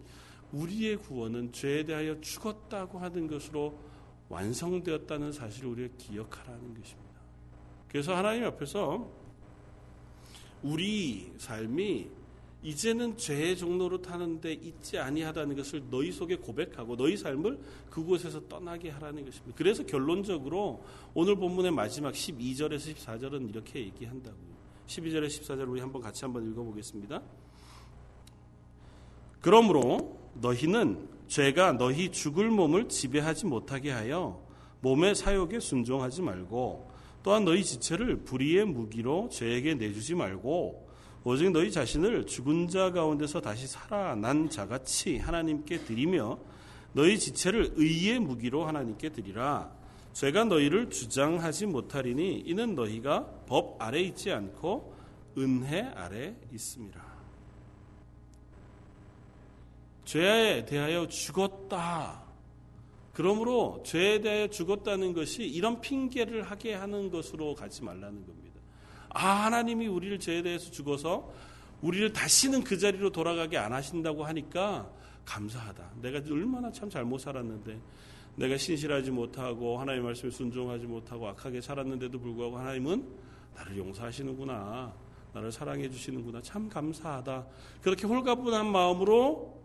우리의 0.53 0.97
구원은 0.97 1.53
죄에 1.53 1.85
대하여 1.85 2.21
죽었다고 2.21 2.99
하는 2.99 3.27
것으로 3.27 3.79
완성되었다는 4.29 5.33
사실을 5.33 5.71
우리가 5.71 5.95
기억하라는 5.97 6.75
것입니다. 6.75 7.11
그래서 7.89 8.15
하나님 8.15 8.45
앞에서 8.45 9.11
우리 10.63 11.33
삶이 11.39 12.20
이제는 12.63 13.17
죄의 13.17 13.57
종로로 13.57 14.03
타는데 14.03 14.53
있지 14.53 14.99
아니하다는 14.99 15.57
것을 15.57 15.85
너희 15.91 16.13
속에 16.13 16.37
고백하고 16.37 16.97
너희 16.97 17.17
삶을 17.17 17.59
그곳에서 17.89 18.47
떠나게 18.49 18.91
하라는 18.91 19.25
것입니다. 19.25 19.57
그래서 19.57 19.85
결론적으로 19.85 20.85
오늘 21.15 21.37
본문의 21.37 21.71
마지막 21.71 22.13
12절에서 22.13 22.95
14절은 22.95 23.49
이렇게 23.49 23.81
얘기한다고요. 23.81 24.51
12절에 24.87 25.27
14절 25.27 25.69
우리 25.71 25.81
한번 25.81 26.03
같이 26.03 26.25
한번 26.25 26.51
읽어보겠습니다. 26.51 27.23
그러므로 29.41 30.19
너희는 30.35 31.09
죄가 31.29 31.73
너희 31.73 32.11
죽을 32.11 32.51
몸을 32.51 32.89
지배하지 32.89 33.47
못하게 33.47 33.91
하여 33.91 34.45
몸의 34.83 35.15
사욕에 35.15 35.61
순종하지 35.61 36.23
말고 36.23 36.91
또한 37.23 37.45
너희 37.45 37.65
지체를 37.65 38.17
불의의 38.25 38.67
무기로 38.67 39.29
죄에게 39.31 39.75
내주지 39.75 40.15
말고 40.15 40.90
오직 41.23 41.51
너희 41.51 41.71
자신을 41.71 42.27
죽은 42.27 42.69
자 42.69 42.91
가운데서 42.93 43.41
다시 43.43 43.67
살아난 43.67 44.49
자같이 44.49 45.19
하나님께 45.19 45.85
드리며 45.85 46.39
너희 46.93 47.19
지체를 47.19 47.75
의의 47.77 48.19
무기로 48.21 48.65
하나님께 48.65 49.11
드리라. 49.11 49.71
죄가 50.15 50.45
너희를 50.45 50.91
주장하지 50.91 51.67
못하리니 51.67 52.45
이는 52.47 52.75
너희가 52.75 53.27
법 53.47 53.81
아래 53.81 54.01
있지 54.01 54.33
않고 54.33 54.95
은혜 55.37 55.83
아래 55.83 56.35
있습니다. 56.53 57.01
죄에 60.07 60.65
대하여 60.65 61.07
죽었다. 61.07 62.25
그러므로 63.13 63.83
죄에 63.85 64.21
대하여 64.21 64.49
죽었다는 64.49 65.13
것이 65.13 65.45
이런 65.45 65.81
핑계를 65.81 66.43
하게 66.43 66.75
하는 66.75 67.11
것으로 67.11 67.55
가지 67.55 67.85
말라는 67.85 68.27
겁니다. 68.27 68.40
아, 69.11 69.45
하나님이 69.45 69.87
우리를 69.87 70.19
죄에 70.19 70.43
대해서 70.43 70.71
죽어서 70.71 71.33
우리를 71.83 72.13
다시는 72.13 72.63
그 72.63 72.79
자리로 72.79 73.11
돌아가게 73.11 73.57
안 73.57 73.73
하신다고 73.73 74.25
하니까 74.25 74.89
감사하다. 75.25 75.91
내가 76.03 76.19
얼마나 76.31 76.71
참 76.71 76.91
잘못 76.91 77.19
살았는데 77.19 77.79
내가 78.37 78.57
신실하지 78.57 79.11
못하고 79.11 79.79
하나님의 79.79 80.07
말씀에 80.07 80.31
순종하지 80.31 80.87
못하고 80.87 81.29
악하게 81.29 81.61
살았는데도 81.61 82.19
불구하고 82.19 82.59
하나님은 82.59 83.07
나를 83.57 83.77
용서하시는구나. 83.79 84.93
나를 85.33 85.53
사랑해 85.53 85.89
주시는구나. 85.89 86.43
참 86.43 86.69
감사하다. 86.69 87.47
그렇게 87.83 88.07
홀가분한 88.07 88.71
마음으로 88.71 89.59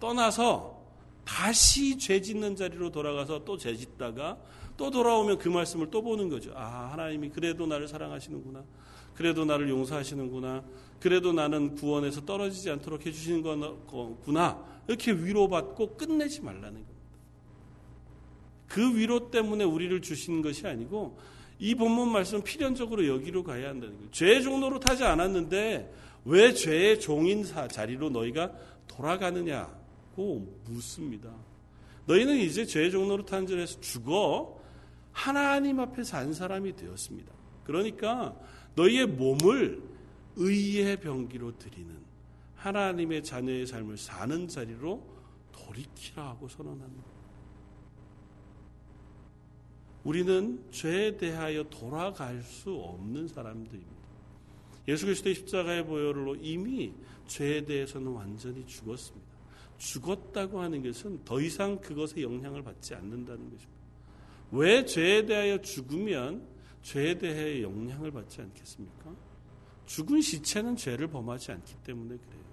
떠나서 0.00 0.76
다시 1.24 1.98
죄 1.98 2.20
짓는 2.20 2.54
자리로 2.56 2.90
돌아가서 2.90 3.44
또 3.44 3.56
죄 3.56 3.74
짓다가 3.74 4.36
또 4.76 4.90
돌아오면 4.90 5.38
그 5.38 5.48
말씀을 5.48 5.90
또 5.90 6.02
보는 6.02 6.28
거죠. 6.28 6.52
아, 6.54 6.90
하나님이 6.92 7.30
그래도 7.30 7.66
나를 7.66 7.88
사랑하시는구나. 7.88 8.64
그래도 9.14 9.44
나를 9.44 9.70
용서하시는구나. 9.70 10.62
그래도 11.00 11.32
나는 11.32 11.74
구원에서 11.74 12.24
떨어지지 12.24 12.70
않도록 12.70 13.06
해주시는 13.06 13.42
거구나. 13.86 14.62
이렇게 14.88 15.12
위로받고 15.12 15.96
끝내지 15.96 16.42
말라는 16.42 16.72
겁니다. 16.72 16.96
그 18.68 18.96
위로 18.96 19.30
때문에 19.30 19.64
우리를 19.64 20.02
주시는 20.02 20.42
것이 20.42 20.66
아니고 20.66 21.16
이 21.58 21.74
본문 21.74 22.10
말씀 22.10 22.42
필연적으로 22.42 23.06
여기로 23.06 23.42
가야 23.44 23.68
한다는 23.68 23.96
거예요. 23.96 24.10
죄의 24.10 24.42
종로로 24.42 24.80
타지 24.80 25.04
않았는데 25.04 25.94
왜 26.26 26.52
죄의 26.52 27.00
종인 27.00 27.44
자리로 27.44 28.10
너희가 28.10 28.52
돌아가느냐고 28.88 30.46
묻습니다. 30.68 31.30
너희는 32.06 32.36
이제 32.36 32.64
죄의 32.64 32.90
종로로 32.90 33.24
탄 33.24 33.46
자리에서 33.46 33.80
죽어 33.80 34.55
하나님 35.16 35.80
앞에 35.80 36.04
산 36.04 36.34
사람이 36.34 36.76
되었습니다. 36.76 37.32
그러니까 37.64 38.38
너희의 38.74 39.06
몸을 39.06 39.82
의의 40.36 41.00
병기로 41.00 41.56
드리는 41.56 41.96
하나님의 42.54 43.24
자녀의 43.24 43.66
삶을 43.66 43.96
사는 43.96 44.46
자리로 44.46 45.02
돌이키라 45.52 46.22
하고 46.28 46.46
선언합니다. 46.48 47.08
우리는 50.04 50.62
죄에 50.70 51.16
대하여 51.16 51.64
돌아갈 51.70 52.42
수 52.42 52.74
없는 52.74 53.26
사람들입니다. 53.26 53.96
예수 54.86 55.06
그리스도의 55.06 55.34
십자가의 55.34 55.86
보혈로 55.86 56.36
이미 56.36 56.92
죄에 57.26 57.64
대해서는 57.64 58.08
완전히 58.12 58.66
죽었습니다. 58.66 59.26
죽었다고 59.78 60.60
하는 60.60 60.82
것은 60.82 61.24
더 61.24 61.40
이상 61.40 61.80
그것에 61.80 62.20
영향을 62.20 62.62
받지 62.62 62.94
않는다는 62.94 63.50
것입니다. 63.50 63.75
왜 64.56 64.84
죄에 64.84 65.26
대하여 65.26 65.60
죽으면 65.60 66.46
죄에 66.82 67.18
대해 67.18 67.62
영향을 67.62 68.10
받지 68.10 68.40
않겠습니까? 68.40 69.14
죽은 69.84 70.20
시체는 70.22 70.76
죄를 70.76 71.08
범하지 71.08 71.52
않기 71.52 71.74
때문에 71.84 72.16
그래요. 72.16 72.46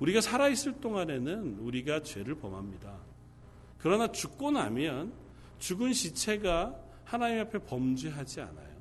우리가 0.00 0.20
살아있을 0.20 0.80
동안에는 0.80 1.60
우리가 1.60 2.02
죄를 2.02 2.34
범합니다. 2.34 2.98
그러나 3.78 4.10
죽고 4.10 4.50
나면 4.50 5.12
죽은 5.58 5.92
시체가 5.92 6.74
하나님 7.04 7.40
앞에 7.40 7.60
범죄하지 7.60 8.40
않아요. 8.40 8.80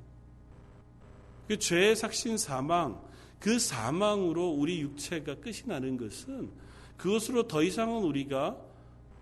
그 1.48 1.60
죄의 1.60 1.96
삭신 1.96 2.38
사망, 2.38 3.02
그 3.40 3.60
사망으로 3.60 4.50
우리 4.50 4.82
육체가 4.82 5.36
끝이 5.36 5.64
나는 5.66 5.98
것은 5.98 6.52
그것으로 6.98 7.48
더 7.48 7.62
이상은 7.64 8.04
우리가 8.04 8.69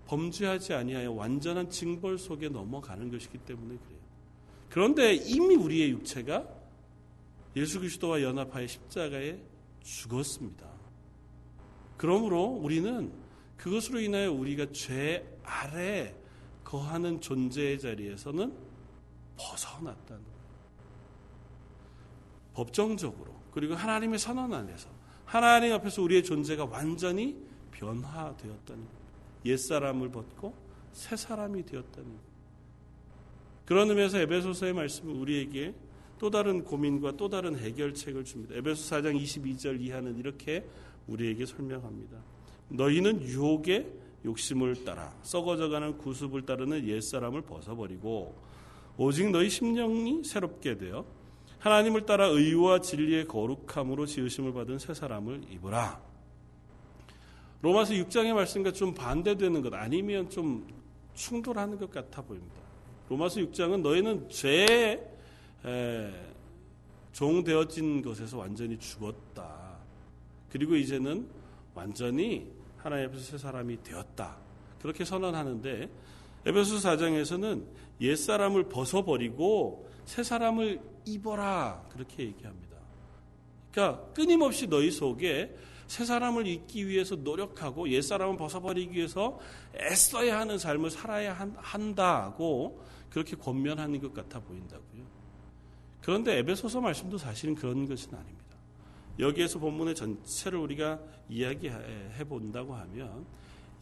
범죄하지 0.08 0.74
아니하여 0.74 1.12
완전한 1.12 1.70
징벌 1.70 2.18
속에 2.18 2.50
넘어가는 2.50 3.12
것이기 3.12 3.38
때문에 3.40 3.78
그래요. 3.78 4.00
그런데 4.70 5.14
이미 5.14 5.56
우리의 5.56 5.92
육체가 5.92 6.48
예수 7.56 7.80
그리스도와 7.80 8.22
연합하여 8.22 8.68
십자가에 8.68 9.40
죽었습니다. 9.82 10.68
그러므로 11.98 12.44
우리는 12.44 13.12
그것으로 13.58 14.00
인하여 14.00 14.32
우리가 14.32 14.68
죄 14.72 15.26
아래 15.44 16.16
거하는 16.64 17.20
존재의 17.20 17.80
자리에서는 17.80 18.54
벗어났다는 19.38 20.24
거예요. 20.24 20.38
법정적으로 22.54 23.34
그리고 23.52 23.74
하나님의 23.76 24.20
선언 24.20 24.54
안에서 24.54 24.90
하나님 25.26 25.74
앞에서 25.74 26.02
우리의 26.02 26.24
존재가 26.24 26.66
완전히 26.66 27.36
변화되었다는 27.72 28.86
거예요. 28.86 28.97
옛사람을 29.46 30.10
벗고 30.10 30.54
새 30.92 31.16
사람이 31.16 31.66
되었다는. 31.66 32.12
그런 33.66 33.90
의미에서 33.90 34.20
에베소서의 34.20 34.74
말씀은 34.74 35.16
우리에게 35.16 35.74
또 36.20 36.30
다른 36.30 36.64
고민과 36.64 37.18
또 37.18 37.30
다른 37.30 37.58
해결책을 37.58 38.24
줍니다. 38.24 38.56
에베소 38.56 38.96
4장 38.96 39.22
22절 39.22 39.82
이하는 39.82 40.18
이렇게 40.18 40.66
우리에게 41.08 41.46
설명합니다. 41.46 42.18
너희는 42.70 43.22
유혹의 43.22 43.88
욕심을 44.26 44.84
따라 44.84 45.14
썩어져가는 45.22 45.98
구습을 45.98 46.46
따르는 46.46 46.88
옛사람을 46.88 47.42
벗어버리고 47.42 48.36
오직 48.98 49.30
너희 49.30 49.50
심령이 49.50 50.24
새롭게 50.24 50.78
되어 50.78 51.06
하나님을 51.60 52.06
따라 52.06 52.28
의와 52.28 52.82
진리의 52.82 53.26
거룩함으로 53.26 54.06
지으심을 54.06 54.54
받은 54.54 54.80
새 54.80 54.94
사람을 54.94 55.44
입으라. 55.52 56.07
로마서 57.62 57.94
6장의 57.94 58.34
말씀과 58.34 58.72
좀 58.72 58.94
반대되는 58.94 59.62
것 59.62 59.74
아니면 59.74 60.30
좀 60.30 60.68
충돌하는 61.16 61.78
것 61.78 61.90
같아 61.90 62.22
보입니다. 62.22 62.56
로마서 63.10 63.40
6장은 63.42 63.82
너희는 63.82 64.30
죄에 64.30 65.02
종되어진 67.12 68.02
것에서 68.02 68.38
완전히 68.38 68.78
죽었다. 68.78 69.78
그리고 70.52 70.76
이제는 70.76 71.28
완전히 71.74 72.52
하나님 72.78 73.10
앞에서 73.10 73.24
새 73.24 73.38
사람이 73.38 73.84
되었다. 73.84 74.38
그렇게 74.82 75.04
선언하는데 75.04 75.90
에베소 76.46 76.76
4장에서는 76.76 77.66
옛사람을 78.00 78.70
벗어버리고 78.70 79.90
새 80.06 80.24
사람을 80.24 80.80
입어라. 81.06 81.84
그렇게 81.92 82.24
얘기합니다. 82.24 82.78
그러니까 83.72 84.06
끊임없이 84.14 84.68
너희 84.68 84.92
속에 84.92 85.56
새 85.88 86.06
사람을 86.06 86.48
잊기 86.48 86.88
위해서 86.88 87.16
노력하고 87.16 87.90
옛 87.90 88.02
사람을 88.02 88.38
벗어버리기 88.38 88.96
위해서 88.96 89.40
애써야 89.76 90.40
하는 90.40 90.58
삶을 90.58 90.92
살아야 90.92 91.34
한다고 91.58 92.84
그렇게 93.10 93.36
권면하는 93.36 94.00
것 94.00 94.14
같아 94.14 94.40
보인다고요. 94.40 95.06
그런데 96.02 96.38
에베소서 96.38 96.82
말씀도 96.82 97.18
사실은 97.18 97.56
그런 97.56 97.88
것은 97.88 98.14
아닙니다. 98.14 98.38
여기에서 99.20 99.60
본문의 99.60 99.96
전체를 99.96 100.60
우리가 100.60 101.00
이야기해 101.30 102.24
본다고 102.28 102.76
하면 102.76 103.26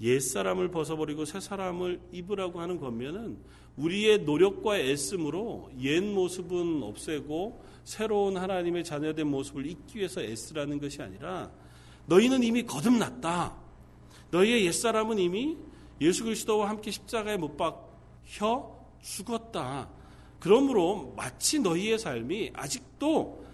옛 0.01 0.19
사람을 0.19 0.69
벗어버리고 0.69 1.25
새 1.25 1.39
사람을 1.39 2.01
입으라고 2.11 2.59
하는 2.59 2.79
권면은 2.79 3.37
우리의 3.77 4.19
노력과 4.19 4.79
애씀으로 4.79 5.71
옛 5.79 6.01
모습은 6.01 6.83
없애고 6.83 7.63
새로운 7.83 8.37
하나님의 8.37 8.83
자녀된 8.83 9.27
모습을 9.27 9.65
잊기 9.65 9.99
위해서 9.99 10.21
애쓰라는 10.21 10.79
것이 10.79 11.01
아니라 11.01 11.51
너희는 12.07 12.43
이미 12.43 12.63
거듭났다. 12.63 13.55
너희의 14.31 14.65
옛사람은 14.65 15.17
이미 15.19 15.57
예수 16.01 16.23
그리스도와 16.23 16.69
함께 16.69 16.91
십자가에 16.91 17.37
못 17.37 17.55
박혀 17.57 18.75
죽었다. 19.01 19.89
그러므로 20.39 21.13
마치 21.15 21.59
너희의 21.59 21.97
삶이 21.97 22.51
아직도 22.53 23.45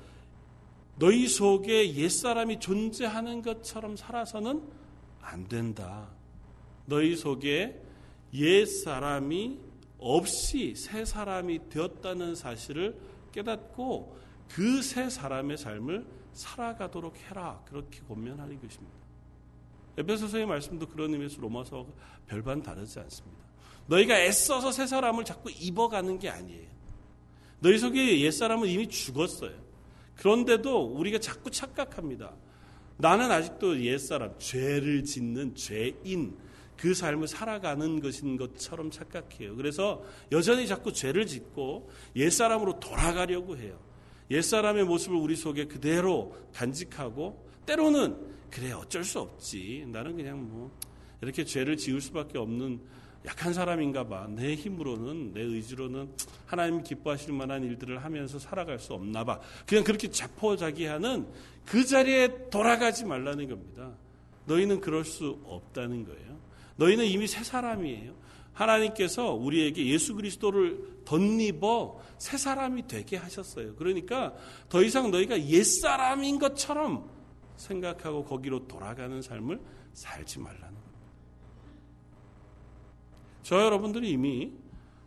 너희 0.98 1.28
속에 1.28 1.96
옛사람이 1.96 2.60
존재하는 2.60 3.42
것처럼 3.42 3.96
살아서는 3.96 4.62
안 5.22 5.48
된다. 5.48 6.10
너희 6.86 7.16
속에 7.16 7.82
옛사람이 8.34 9.60
없이 10.00 10.74
새 10.76 11.06
사람이 11.06 11.70
되었다는 11.70 12.36
사실을 12.36 13.00
깨닫고 13.32 14.18
그 14.50 14.82
새 14.82 15.10
사람의 15.10 15.58
삶을 15.58 16.06
살아가도록 16.34 17.18
해라. 17.18 17.62
그렇게 17.66 18.00
권면하는 18.08 18.60
것입니다. 18.60 18.96
에베소서의 19.98 20.46
말씀도 20.46 20.88
그런 20.88 21.14
의미에서 21.14 21.42
로마서와 21.42 21.86
별반 22.28 22.62
다르지 22.62 23.00
않습니다. 23.00 23.42
너희가 23.88 24.20
애써서 24.20 24.72
새 24.72 24.88
사람을 24.88 25.26
자꾸 25.26 25.52
입어가는 25.52 26.20
게 26.20 26.30
아니에요. 26.30 26.70
너희 27.60 27.78
속에 27.78 28.22
옛 28.22 28.32
사람은 28.32 28.68
이미 28.68 28.88
죽었어요. 28.88 29.54
그런데도 30.16 30.86
우리가 30.86 31.20
자꾸 31.20 31.52
착각합니다. 31.52 32.34
나는 32.98 33.32
아직도 33.32 33.82
옛 33.84 33.98
사람, 33.98 34.38
죄를 34.38 35.04
짓는 35.04 35.56
죄인, 35.56 36.38
그 36.78 36.94
삶을 36.94 37.28
살아가는 37.28 38.00
것인 38.00 38.38
것처럼 38.38 38.90
착각해요. 38.90 39.56
그래서 39.56 40.04
여전히 40.32 40.68
자꾸 40.68 40.94
죄를 40.94 41.26
짓고 41.26 41.92
옛 42.16 42.30
사람으로 42.30 42.80
돌아가려고 42.80 43.58
해요. 43.58 43.80
옛사람의 44.32 44.86
모습을 44.86 45.18
우리 45.18 45.36
속에 45.36 45.66
그대로 45.66 46.36
간직하고 46.54 47.48
때로는 47.66 48.18
그래 48.50 48.72
어쩔 48.72 49.04
수 49.04 49.20
없지. 49.20 49.86
나는 49.88 50.16
그냥 50.16 50.50
뭐 50.50 50.72
이렇게 51.22 51.44
죄를 51.46 51.78
지을 51.78 52.02
수밖에 52.02 52.38
없는 52.38 52.80
약한 53.26 53.54
사람인가 53.54 54.08
봐. 54.08 54.28
내 54.28 54.56
힘으로는, 54.56 55.34
내 55.34 55.42
의지로는 55.42 56.10
하나님 56.46 56.82
기뻐하실 56.82 57.34
만한 57.34 57.64
일들을 57.64 58.04
하면서 58.04 58.40
살아갈 58.40 58.80
수 58.80 58.94
없나 58.94 59.24
봐. 59.24 59.40
그냥 59.68 59.84
그렇게 59.84 60.10
자포자기하는 60.10 61.28
그 61.66 61.86
자리에 61.86 62.50
돌아가지 62.50 63.06
말라는 63.06 63.48
겁니다. 63.48 63.92
너희는 64.46 64.82
그럴 64.82 65.06
수 65.06 65.40
없다는 65.46 66.06
거예요. 66.06 66.40
너희는 66.78 67.06
이미 67.06 67.28
새 67.28 67.44
사람이에요. 67.44 68.14
하나님께서 68.54 69.34
우리에게 69.34 69.88
예수 69.88 70.16
그리스도를 70.16 71.04
덧입어 71.06 72.00
새 72.18 72.38
사람이 72.38 72.88
되게 72.88 73.18
하셨어요. 73.18 73.76
그러니까 73.76 74.34
더 74.70 74.84
이상 74.84 75.10
너희가 75.12 75.42
옛 75.48 75.64
사람인 75.64 76.40
것처럼 76.40 77.10
생각하고 77.56 78.24
거기로 78.26 78.68
돌아가는 78.68 79.22
삶을 79.22 79.60
살지 79.94 80.40
말라는 80.40 80.62
겁니다. 80.62 80.82
저 83.44 83.62
여러분들이 83.62 84.12
이미 84.12 84.54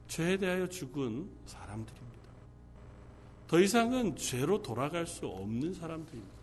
죄에 0.09 0.37
대하여 0.37 0.69
죽은 0.69 1.29
사람들입니다. 1.47 2.05
더 3.47 3.61
이상은 3.61 4.17
죄로 4.17 4.63
돌아갈 4.63 5.07
수 5.07 5.27
없는 5.27 5.75
사람들입니다. 5.75 6.35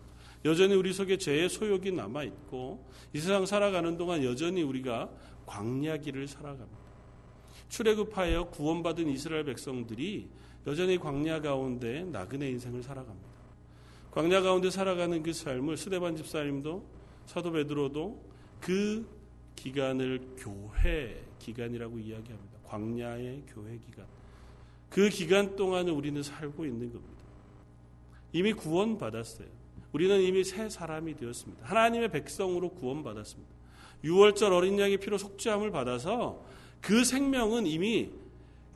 여전히 0.44 0.74
우리 0.74 0.92
속에 0.92 1.18
죄의 1.18 1.48
소욕이 1.48 1.92
남아 1.92 2.24
있고 2.24 2.84
이 3.12 3.20
세상 3.20 3.46
살아가는 3.46 3.96
동안 3.96 4.24
여전히 4.24 4.62
우리가 4.62 5.10
광야길을 5.46 6.26
살아갑니다. 6.26 6.81
출애굽하여 7.72 8.50
구원받은 8.50 9.08
이스라엘 9.08 9.44
백성들이 9.44 10.28
여전히 10.66 10.98
광야 10.98 11.40
가운데 11.40 12.04
나그네 12.04 12.50
인생을 12.50 12.82
살아갑니다. 12.82 13.28
광야 14.10 14.42
가운데 14.42 14.68
살아가는 14.68 15.22
그 15.22 15.32
삶을 15.32 15.78
스데반 15.78 16.14
집사님도 16.14 16.84
사도 17.24 17.50
베드로도 17.50 18.22
그 18.60 19.08
기간을 19.56 20.20
교회 20.36 21.24
기간이라고 21.38 21.98
이야기합니다. 21.98 22.58
광야의 22.66 23.44
교회 23.48 23.78
기간. 23.78 24.04
그 24.90 25.08
기간 25.08 25.56
동안을 25.56 25.94
우리는 25.94 26.22
살고 26.22 26.66
있는 26.66 26.92
겁니다. 26.92 27.22
이미 28.34 28.52
구원받았어요. 28.52 29.48
우리는 29.92 30.20
이미 30.20 30.44
새 30.44 30.68
사람이 30.68 31.16
되었습니다. 31.16 31.66
하나님의 31.66 32.10
백성으로 32.10 32.74
구원받았습니다. 32.74 33.50
6월절 34.04 34.52
어린 34.52 34.78
양의 34.78 34.98
피로 34.98 35.16
속죄함을 35.16 35.70
받아서 35.70 36.44
그 36.82 37.04
생명은 37.04 37.66
이미 37.66 38.10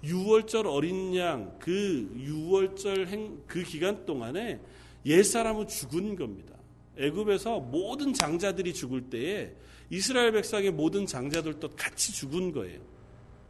6월절 0.04 0.64
어린 0.66 1.14
양, 1.16 1.58
그 1.58 2.08
6월절 2.16 3.08
행, 3.08 3.42
그 3.46 3.62
기간 3.64 4.06
동안에 4.06 4.60
옛 5.04 5.22
사람은 5.22 5.66
죽은 5.66 6.16
겁니다. 6.16 6.54
애굽에서 6.96 7.60
모든 7.60 8.14
장자들이 8.14 8.72
죽을 8.72 9.10
때에 9.10 9.52
이스라엘 9.90 10.32
백성의 10.32 10.70
모든 10.70 11.04
장자들도 11.04 11.70
같이 11.70 12.12
죽은 12.12 12.52
거예요. 12.52 12.80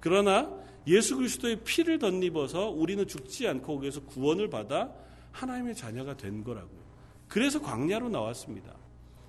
그러나 0.01 0.51
예수 0.87 1.17
그리스도의 1.17 1.61
피를 1.63 1.99
덧입어서 1.99 2.71
우리는 2.71 3.07
죽지 3.07 3.47
않고 3.49 3.75
거기에서 3.75 4.01
구원을 4.05 4.49
받아 4.49 4.91
하나님의 5.33 5.75
자녀가 5.75 6.17
된 6.17 6.43
거라고요. 6.43 6.81
그래서 7.29 7.61
광야로 7.61 8.09
나왔습니다. 8.09 8.75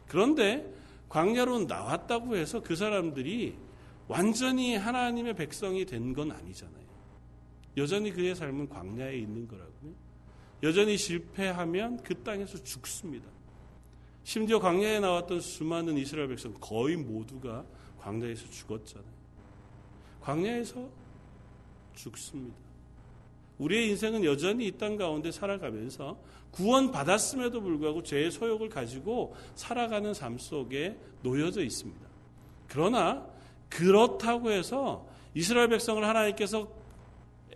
그런데 0.07 0.65
광야로 1.09 1.65
나왔다고 1.65 2.37
해서 2.37 2.61
그 2.61 2.75
사람들이 2.75 3.55
완전히 4.07 4.75
하나님의 4.75 5.35
백성이 5.35 5.85
된 5.85 6.13
건 6.13 6.31
아니잖아요. 6.31 6.87
여전히 7.77 8.11
그의 8.11 8.35
삶은 8.35 8.69
광야에 8.69 9.17
있는 9.17 9.47
거라고요. 9.47 9.93
여전히 10.63 10.97
실패하면 10.97 11.97
그 12.03 12.15
땅에서 12.23 12.63
죽습니다. 12.63 13.29
심지어 14.23 14.59
광야에 14.59 14.99
나왔던 14.99 15.41
수많은 15.41 15.97
이스라엘 15.97 16.27
백성 16.29 16.53
거의 16.59 16.95
모두가 16.97 17.65
광야에서 17.99 18.49
죽었잖아요. 18.49 19.17
광야에서 20.21 20.89
죽습니다. 21.95 22.57
우리의 23.59 23.89
인생은 23.89 24.23
여전히 24.23 24.67
이 24.67 24.77
땅 24.77 24.97
가운데 24.97 25.31
살아가면서 25.31 26.19
구원받았음에도 26.51 27.61
불구하고 27.61 28.03
죄의 28.03 28.31
소욕을 28.31 28.69
가지고 28.69 29.35
살아가는 29.55 30.13
삶 30.13 30.37
속에 30.37 30.97
놓여져 31.23 31.63
있습니다. 31.63 32.07
그러나 32.67 33.27
그렇다고 33.69 34.51
해서 34.51 35.07
이스라엘 35.33 35.69
백성을 35.69 36.03
하나님께서 36.03 36.67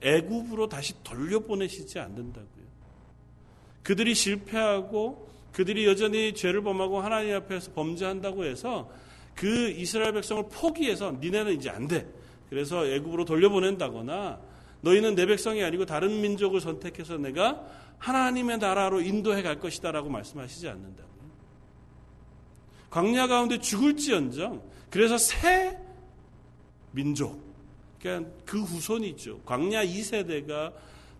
애굽으로 0.01 0.67
다시 0.69 0.93
돌려보내시지 1.03 1.99
않는다고요. 1.99 2.61
그들이 3.83 4.13
실패하고 4.13 5.29
그들이 5.51 5.85
여전히 5.85 6.33
죄를 6.33 6.61
범하고 6.61 7.01
하나님 7.01 7.35
앞에서 7.35 7.71
범죄한다고 7.73 8.45
해서 8.45 8.89
그 9.35 9.69
이스라엘 9.69 10.13
백성을 10.13 10.43
포기해서 10.49 11.13
니네는 11.13 11.53
이제 11.53 11.69
안 11.69 11.87
돼. 11.87 12.07
그래서 12.49 12.85
애굽으로 12.85 13.25
돌려보낸다거나 13.25 14.39
너희는 14.81 15.15
내 15.15 15.25
백성이 15.25 15.63
아니고 15.63 15.85
다른 15.85 16.21
민족을 16.21 16.59
선택해서 16.59 17.17
내가 17.17 17.65
하나님의 17.99 18.57
나라로 18.57 19.01
인도해 19.01 19.41
갈 19.41 19.59
것이다라고 19.59 20.09
말씀하시지 20.09 20.67
않는다고요. 20.67 21.11
광야 22.89 23.27
가운데 23.27 23.59
죽을지언정 23.59 24.61
그래서 24.89 25.17
새 25.17 25.77
민족 26.91 27.41
그러니까 27.99 28.31
그 28.45 28.61
후손이죠. 28.61 29.41
광야 29.45 29.85
2세대가 29.85 30.73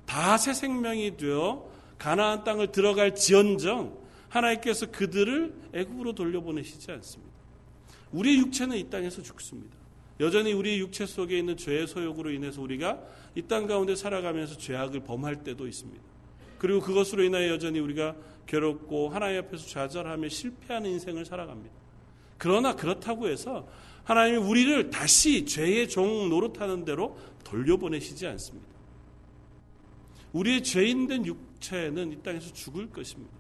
다 0.06 0.38
새 0.38 0.54
생명이 0.54 1.18
되어 1.18 1.70
가나안 1.98 2.44
땅을 2.44 2.72
들어갈 2.72 3.16
지언정 3.16 3.98
하나님께서 4.30 4.88
그들을 4.92 5.54
애굽으로 5.74 6.14
돌려보내시지 6.14 6.92
않습니다. 6.92 7.32
우리의 8.12 8.40
육체는 8.40 8.78
이 8.78 8.90
땅에서 8.90 9.22
죽습니다. 9.22 9.78
여전히 10.20 10.54
우리의 10.54 10.80
육체 10.80 11.06
속에 11.06 11.38
있는 11.38 11.56
죄의 11.58 11.88
소욕으로 11.88 12.32
인해서 12.32 12.62
우리가 12.62 13.00
이 13.36 13.44
땅 13.44 13.68
가운데 13.68 13.96
살아가면서 13.96 14.58
죄악을 14.58 15.02
범할 15.02 15.44
때도 15.44 15.68
있습니다. 15.68 16.02
그리고 16.58 16.82
그것으로 16.82 17.24
인하여 17.24 17.50
여전히 17.50 17.80
우리가 17.80 18.16
괴롭고 18.48 19.10
하나님 19.10 19.40
앞에서 19.40 19.68
좌절하며 19.68 20.28
실패하는 20.30 20.90
인생을 20.92 21.26
살아갑니다. 21.26 21.74
그러나 22.38 22.76
그렇다고 22.76 23.28
해서 23.30 23.68
하나님이 24.12 24.38
우리를 24.40 24.90
다시 24.90 25.46
죄의 25.46 25.88
종 25.88 26.28
노릇하는 26.28 26.84
대로 26.84 27.18
돌려보내시지 27.46 28.28
않습니다. 28.28 28.68
우리의 30.34 30.64
죄인된 30.64 31.26
육체는 31.26 32.12
이 32.12 32.22
땅에서 32.22 32.52
죽을 32.52 32.90
것입니다. 32.90 33.34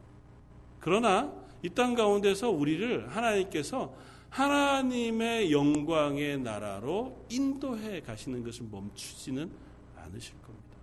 그러나 0.79 1.33
이 1.61 1.69
땅 1.69 1.93
가운데서 1.93 2.49
우리를 2.51 3.13
하나님께서 3.13 3.93
하나님의 4.29 5.51
영광의 5.51 6.39
나라로 6.39 7.25
인도해 7.29 7.99
가시는 7.99 8.41
것을 8.41 8.65
멈추지는 8.71 9.51
않으실 9.97 10.33
겁니다. 10.41 10.77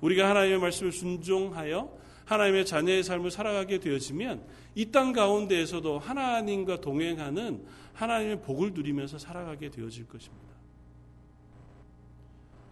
우리가 0.00 0.28
하나님의 0.30 0.58
말씀을 0.58 0.92
순종하여 0.92 2.04
하나님의 2.24 2.64
자녀의 2.66 3.02
삶을 3.02 3.30
살아가게 3.30 3.78
되어지면 3.80 4.42
이 4.74 4.90
땅 4.90 5.12
가운데에서도 5.12 5.98
하나님과 5.98 6.80
동행하는 6.80 7.64
하나님의 7.92 8.42
복을 8.42 8.72
누리면서 8.72 9.18
살아가게 9.18 9.70
되어질 9.70 10.08
것입니다. 10.08 10.54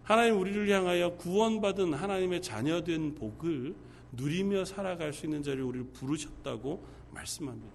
하나님 0.02 0.40
우리를 0.40 0.68
향하여 0.68 1.16
구원받은 1.16 1.94
하나님의 1.94 2.42
자녀된 2.42 3.14
복을 3.14 3.74
누리며 4.12 4.64
살아갈 4.64 5.12
수 5.12 5.26
있는 5.26 5.42
자리를 5.42 5.64
우리를 5.64 5.86
부르셨다고 5.92 6.84
말씀합니다. 7.12 7.72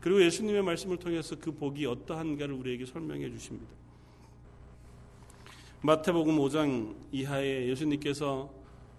그리고 0.00 0.22
예수님의 0.24 0.62
말씀을 0.62 0.96
통해서 0.96 1.36
그 1.38 1.52
복이 1.52 1.84
어떠한가를 1.84 2.54
우리에게 2.54 2.86
설명해 2.86 3.30
주십니다. 3.30 3.72
마태복음 5.82 6.38
5장 6.38 6.96
이하에 7.12 7.68
예수님께서 7.68 8.50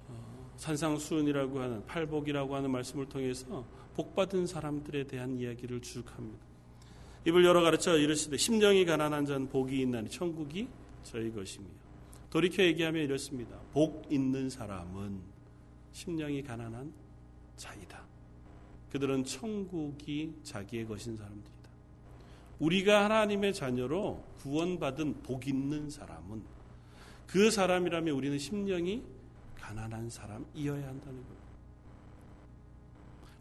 어, 0.07 0.53
산상수훈이라고 0.57 1.59
하는 1.59 1.85
팔복이라고 1.85 2.55
하는 2.55 2.71
말씀을 2.71 3.07
통해서 3.07 3.65
복받은 3.95 4.45
사람들에 4.45 5.05
대한 5.05 5.37
이야기를 5.37 5.81
쭉 5.81 6.05
합니다. 6.15 6.45
입을 7.25 7.43
열어 7.43 7.61
가르쳐 7.61 7.97
이르시되 7.97 8.37
심령이 8.37 8.85
가난한 8.85 9.25
자는 9.25 9.49
복이 9.49 9.81
있나니 9.81 10.09
천국이 10.09 10.67
저희 11.03 11.31
것이며 11.31 11.65
돌이켜 12.29 12.63
얘기하면 12.63 13.03
이렇습니다. 13.03 13.57
복 13.73 14.05
있는 14.09 14.49
사람은 14.49 15.19
심령이 15.91 16.43
가난한 16.43 16.93
자이다. 17.55 18.05
그들은 18.91 19.25
천국이 19.25 20.35
자기의 20.43 20.85
것인 20.85 21.17
사람들이다. 21.17 21.69
우리가 22.59 23.03
하나님의 23.05 23.53
자녀로 23.53 24.23
구원받은 24.37 25.23
복 25.23 25.47
있는 25.47 25.89
사람은 25.89 26.56
그 27.27 27.51
사람이라면 27.51 28.13
우리는 28.13 28.39
심령이 28.39 29.03
가난한 29.59 30.09
사람이어야 30.09 30.87
한다는 30.87 31.23
겁니다. 31.23 31.47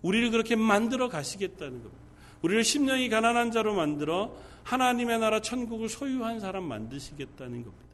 우리를 0.02 0.30
그렇게 0.30 0.56
만들어 0.56 1.08
가시겠다는 1.08 1.82
겁니다. 1.82 2.06
우리를 2.42 2.64
심령이 2.64 3.08
가난한 3.08 3.50
자로 3.50 3.74
만들어 3.74 4.36
하나님의 4.64 5.20
나라 5.20 5.40
천국을 5.40 5.88
소유한 5.88 6.40
사람 6.40 6.64
만드시겠다는 6.64 7.62
겁니다. 7.62 7.86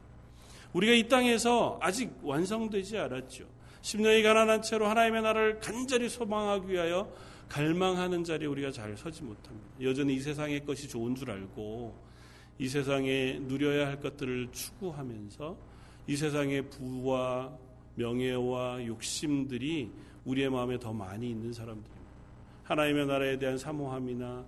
우리가 0.72 0.94
이 0.94 1.08
땅에서 1.08 1.78
아직 1.82 2.10
완성되지 2.22 2.98
않았죠. 2.98 3.44
심령이 3.82 4.22
가난한 4.22 4.62
채로 4.62 4.86
하나님의 4.86 5.22
나라를 5.22 5.60
간절히 5.60 6.08
소망하기 6.08 6.72
위하여 6.72 7.12
갈망하는 7.48 8.24
자리에 8.24 8.46
우리가 8.48 8.70
잘 8.70 8.96
서지 8.96 9.22
못합니다. 9.22 9.68
여전히 9.82 10.14
이 10.14 10.20
세상의 10.20 10.64
것이 10.64 10.88
좋은 10.88 11.14
줄 11.14 11.30
알고 11.30 11.94
이 12.58 12.68
세상에 12.68 13.38
누려야 13.42 13.88
할 13.88 14.00
것들을 14.00 14.48
추구하면서 14.52 15.71
이 16.12 16.16
세상의 16.16 16.68
부와 16.68 17.50
명예와 17.94 18.84
욕심들이 18.84 19.90
우리의 20.26 20.50
마음에 20.50 20.78
더 20.78 20.92
많이 20.92 21.30
있는 21.30 21.54
사람들입니다. 21.54 22.12
하나님의 22.64 23.06
나라에 23.06 23.38
대한 23.38 23.56
사모함이나 23.56 24.44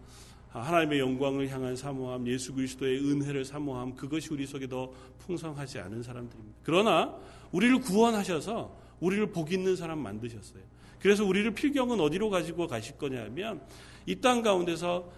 하나님의 0.51 0.99
영광을 0.99 1.49
향한 1.49 1.75
사모함, 1.75 2.29
예수 2.29 2.53
그리스도의 2.53 2.99
은혜를 2.99 3.47
사모함, 3.47 3.95
그것이 3.95 4.29
우리 4.31 4.47
속에 4.47 4.69
더 4.69 4.93
풍성하지 5.21 5.79
않은 5.79 6.03
사람들입니다. 6.03 6.59
그러나 6.63 7.17
우리를 7.51 7.81
구원하셔서 7.81 8.79
우리를 9.01 9.33
복 9.33 9.51
있는 9.51 9.75
사람 9.75 10.01
만드셨어요. 10.01 10.63
그래서 11.01 11.25
우리를 11.25 11.51
필경은 11.55 11.99
어디로 11.99 12.29
가지고 12.29 12.67
가실 12.69 12.99
거냐 12.99 13.23
하면 13.25 13.63
이 14.05 14.21
땅 14.21 14.43
가운데서 14.43 15.11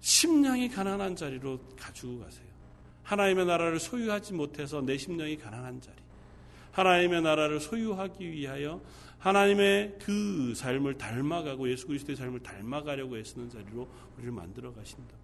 심령이 0.00 0.68
가난한 0.68 1.14
자리로 1.14 1.60
가지고 1.78 2.18
가세요. 2.18 2.51
하나님의 3.12 3.44
나라를 3.44 3.78
소유하지 3.78 4.32
못해서 4.32 4.80
내 4.80 4.96
심령이 4.96 5.36
가난한 5.36 5.82
자리. 5.82 5.96
하나님의 6.70 7.20
나라를 7.20 7.60
소유하기 7.60 8.30
위하여 8.30 8.80
하나님의 9.18 9.98
그 10.02 10.54
삶을 10.56 10.96
닮아가고 10.96 11.70
예수 11.70 11.86
그리스도의 11.86 12.16
삶을 12.16 12.40
닮아가려고 12.40 13.18
애쓰는 13.18 13.50
자리로 13.50 13.86
우리를 14.16 14.32
만들어 14.32 14.72
가신다. 14.72 15.14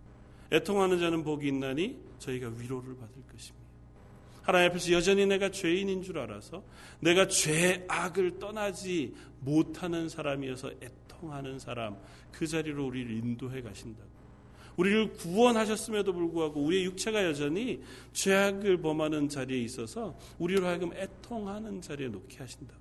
애통하는 0.53 0.99
자는 0.99 1.25
복이 1.25 1.49
있나니 1.49 1.99
저희가 2.19 2.51
위로를 2.59 2.95
받을 2.95 3.23
것입니다. 3.33 3.67
하나님 4.43 4.71
앞에서 4.71 4.93
여전히 4.93 5.25
내가 5.25 5.51
죄인인 5.51 6.03
줄 6.03 6.19
알아서 6.19 6.63
내가 7.01 7.27
죄악을 7.27 8.39
떠나지 8.39 9.15
못하는 9.41 10.11
사람이어서 10.11 10.73
애통하는 10.83 11.59
사람 11.59 11.97
그 12.33 12.47
자리로 12.47 12.87
우리를 12.87 13.11
인도해 13.11 13.63
가신다고. 13.63 14.18
우리를 14.79 15.13
구원하셨음에도 15.15 16.13
불구하고 16.13 16.63
우리의 16.63 16.85
육체가 16.85 17.25
여전히 17.25 17.83
죄악을 18.13 18.81
범하는 18.81 19.29
자리에 19.29 19.61
있어서 19.63 20.17
우리로 20.39 20.67
하여금 20.67 20.93
애통하는 20.95 21.83
자리에 21.83 22.09
놓게 22.09 22.39
하신다. 22.39 22.75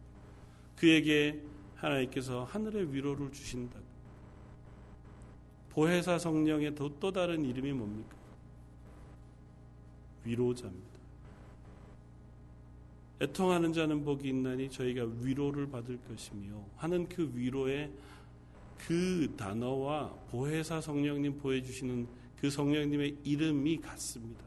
그에게 0.76 1.42
하나님께서 1.76 2.44
하늘의 2.46 2.94
위로를 2.94 3.32
주신다. 3.32 3.80
보혜사 5.70 6.20
성령의 6.20 6.76
또, 6.76 7.00
또 7.00 7.12
다른 7.12 7.44
이름이 7.44 7.74
뭡니까? 7.74 8.16
위로자입니다. 10.24 10.98
애통하는 13.22 13.74
자는 13.74 14.04
복이 14.04 14.30
있나니 14.30 14.70
저희가 14.70 15.08
위로를 15.22 15.68
받을 15.68 15.98
것이며 16.08 16.64
하는 16.76 17.10
그 17.10 17.32
위로의 17.34 17.92
그 18.78 19.34
단어와 19.38 20.10
보혜사 20.30 20.82
성령님 20.82 21.38
보여주시는 21.38 22.08
그 22.40 22.50
성령님의 22.50 23.18
이름이 23.24 23.78
같습니다. 23.82 24.46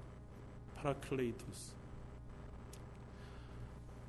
파라클레이토스. 0.76 1.74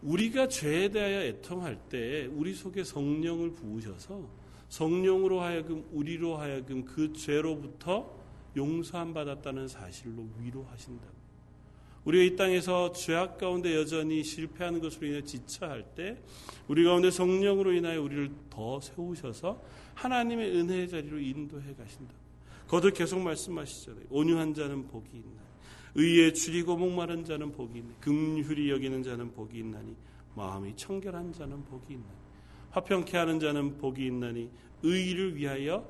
우리가 0.04 0.48
죄에 0.48 0.90
대하여 0.90 1.22
애통할 1.22 1.78
때 1.90 2.26
우리 2.26 2.54
속에 2.54 2.84
성령을 2.84 3.52
부으셔서 3.52 4.28
성령으로 4.70 5.42
하여금 5.42 5.86
우리로 5.92 6.38
하여금 6.38 6.86
그 6.86 7.14
죄로부터 7.14 8.22
용서함 8.56 9.14
받았다는 9.14 9.68
사실로 9.68 10.28
위로하신다. 10.40 11.06
우리가 12.06 12.24
이 12.24 12.36
땅에서 12.36 12.92
죄악 12.94 13.38
가운데 13.38 13.76
여전히 13.76 14.24
실패하는 14.24 14.80
것으로 14.80 15.08
인해 15.08 15.24
지쳐할 15.24 15.84
때 15.94 16.18
우리 16.68 16.84
가운데 16.84 17.12
성령으로 17.12 17.74
인하여 17.74 18.02
우리를 18.02 18.32
더 18.50 18.82
세우셔서 18.82 19.62
하나님의 19.96 20.56
은혜의 20.56 20.90
자리로 20.90 21.20
인도해 21.20 21.74
가신다. 21.76 22.14
거듭 22.68 22.94
계속 22.94 23.20
말씀하시잖아요. 23.20 24.06
온유한 24.10 24.54
자는 24.54 24.88
복이 24.88 25.10
있나. 25.14 25.42
의에 25.96 26.32
줄이고 26.34 26.78
목마른 26.78 27.26
자는 27.26 27.52
복이 27.52 27.80
있나. 27.80 27.94
긍휼히 28.00 28.70
여기는 28.70 29.04
자는 29.04 29.32
복이 29.34 29.60
있나니. 29.60 29.96
마음이 30.36 30.76
청결한 30.76 31.34
자는 31.34 31.64
복이 31.66 31.94
있나니. 31.94 32.16
화평케 32.72 33.18
하는 33.18 33.40
자는 33.40 33.78
복이 33.78 34.06
있나니. 34.06 34.50
의를 34.84 35.36
위하여 35.36 35.86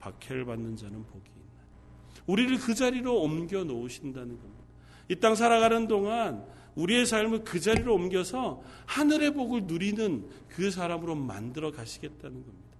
박해를 0.00 0.44
받는 0.46 0.76
자는 0.76 1.04
복이 1.04 1.24
있나니. 1.28 1.44
우리를 2.26 2.58
그 2.58 2.74
자리로 2.74 3.20
옮겨 3.20 3.64
놓으신다는 3.64 4.28
겁니다. 4.40 4.64
이 5.10 5.16
땅 5.16 5.34
살아가는 5.34 5.86
동안 5.86 6.44
우리의 6.76 7.06
삶을 7.06 7.44
그 7.44 7.60
자리로 7.60 7.94
옮겨서 7.94 8.62
하늘의 8.86 9.34
복을 9.34 9.64
누리는 9.64 10.26
그 10.48 10.70
사람으로 10.70 11.14
만들어 11.14 11.70
가시겠다는 11.70 12.42
겁니다. 12.42 12.73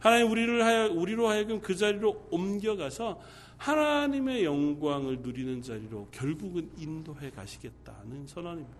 하나님 0.00 0.30
우리를 0.30 0.64
하여, 0.64 0.90
우리로 0.90 1.28
하여금 1.28 1.60
그 1.60 1.76
자리로 1.76 2.28
옮겨가서 2.30 3.20
하나님의 3.58 4.44
영광을 4.44 5.18
누리는 5.20 5.62
자리로 5.62 6.08
결국은 6.10 6.70
인도해 6.78 7.30
가시겠다는 7.30 8.26
선언입니다. 8.26 8.76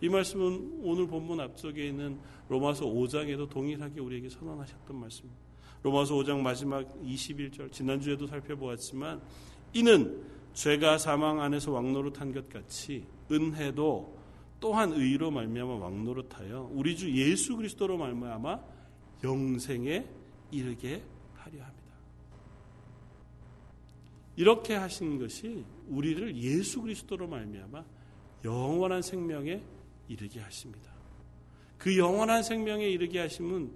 이 0.00 0.08
말씀은 0.08 0.80
오늘 0.84 1.06
본문 1.06 1.40
앞쪽에 1.40 1.88
있는 1.88 2.18
로마서 2.48 2.86
5장에도 2.86 3.48
동일하게 3.48 4.00
우리에게 4.00 4.28
선언하셨던 4.28 4.96
말씀입니다. 4.96 5.42
로마서 5.82 6.14
5장 6.14 6.40
마지막 6.40 6.86
21절 7.02 7.72
지난주에도 7.72 8.26
살펴보았지만 8.28 9.20
이는 9.72 10.22
죄가 10.54 10.98
사망 10.98 11.40
안에서 11.40 11.72
왕노릇한 11.72 12.32
것 12.32 12.48
같이 12.48 13.04
은혜도 13.30 14.18
또한 14.60 14.92
의로 14.92 15.32
말미암아 15.32 15.74
왕노릇하여 15.74 16.70
우리 16.72 16.96
주 16.96 17.10
예수 17.16 17.56
그리스도로 17.56 17.96
말미암아 17.96 18.60
영생에 19.24 20.06
이르게 20.50 21.02
하려 21.34 21.62
합니다. 21.62 21.82
이렇게 24.36 24.74
하신 24.74 25.18
것이 25.18 25.64
우리를 25.88 26.36
예수 26.36 26.80
그리스도로 26.82 27.28
말미암아 27.28 27.84
영원한 28.44 29.02
생명에 29.02 29.62
이르게 30.08 30.40
하십니다. 30.40 30.92
그 31.78 31.96
영원한 31.96 32.42
생명에 32.42 32.88
이르게 32.88 33.20
하심은 33.20 33.72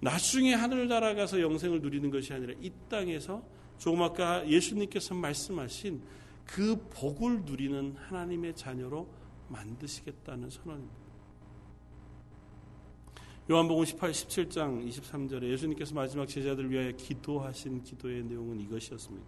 나중에 0.00 0.54
하늘 0.54 0.88
날아가서 0.88 1.40
영생을 1.40 1.80
누리는 1.80 2.10
것이 2.10 2.32
아니라 2.32 2.54
이 2.60 2.70
땅에서 2.88 3.42
조금 3.78 4.02
아까 4.02 4.46
예수님께서 4.48 5.14
말씀하신 5.14 6.02
그 6.44 6.76
복을 6.90 7.42
누리는 7.42 7.96
하나님의 7.96 8.54
자녀로 8.56 9.08
만드시겠다는 9.48 10.50
선언입니다. 10.50 11.01
요한복음 13.50 13.84
18, 13.84 14.12
17장 14.12 14.88
23절에 14.88 15.50
예수님께서 15.50 15.96
마지막 15.96 16.26
제자들 16.26 16.70
위하여 16.70 16.92
기도하신 16.92 17.82
기도의 17.82 18.22
내용은 18.22 18.60
이것이었습니다. 18.60 19.26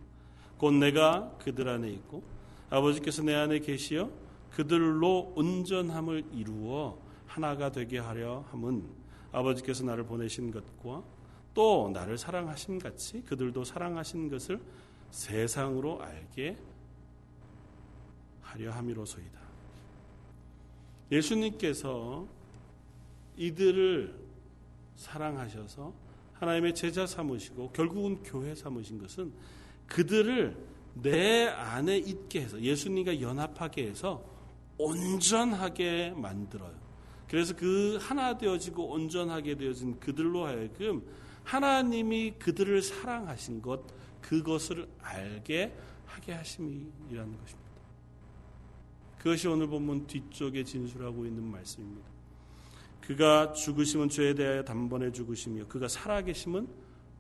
곧 0.57 0.71
내가 0.75 1.37
그들 1.39 1.69
안에 1.69 1.91
있고 1.91 2.23
아버지께서 2.71 3.25
내 3.25 3.35
안에 3.35 3.59
계시어 3.59 4.09
그들로 4.51 5.33
온전함을 5.35 6.27
이루어 6.33 6.97
하나가 7.27 7.73
되게 7.73 7.99
하려 7.99 8.45
함은 8.53 8.89
아버지께서 9.33 9.83
나를 9.83 10.05
보내신 10.05 10.53
것과 10.53 11.03
또 11.53 11.91
나를 11.93 12.17
사랑하신 12.17 12.79
같이 12.79 13.21
그들도 13.23 13.65
사랑하신 13.65 14.31
것을 14.31 14.61
세상으로 15.11 16.01
알게 16.01 16.57
하려 18.43 18.71
함이로소이다. 18.71 19.41
예수님께서 21.11 22.29
이들을 23.37 24.15
사랑하셔서 24.97 25.93
하나님의 26.35 26.75
제자 26.75 27.07
삼으시고 27.07 27.73
결국은 27.73 28.23
교회 28.23 28.55
삼으신 28.55 28.99
것은 28.99 29.33
그들을 29.87 30.57
내 30.95 31.47
안에 31.47 31.97
있게 31.99 32.43
해서 32.43 32.61
예수님과 32.61 33.21
연합하게 33.21 33.89
해서 33.89 34.25
온전하게 34.79 36.11
만들어요. 36.17 36.75
그래서 37.29 37.55
그 37.57 37.99
하나 38.01 38.37
되어지고 38.37 38.91
온전하게 38.91 39.57
되어진 39.57 39.99
그들로 39.99 40.47
하여금 40.47 41.05
하나님이 41.43 42.35
그들을 42.39 42.83
사랑하신 42.83 43.63
것 43.63 43.83
그것을 44.21 44.89
알게 45.01 45.75
하게 46.07 46.33
하심이라는 46.33 47.39
것입니다. 47.39 47.65
그것이 49.19 49.49
오늘 49.49 49.67
본문 49.67 50.07
뒤쪽에 50.07 50.65
진술하고 50.65 51.27
있는 51.27 51.43
말씀입니다. 51.45 52.14
그가 53.07 53.53
죽으심은 53.53 54.09
죄에 54.09 54.35
대하여 54.35 54.63
단번에 54.63 55.13
죽으시며 55.13 55.67
그가 55.67 55.89
살아계심은 55.89 56.67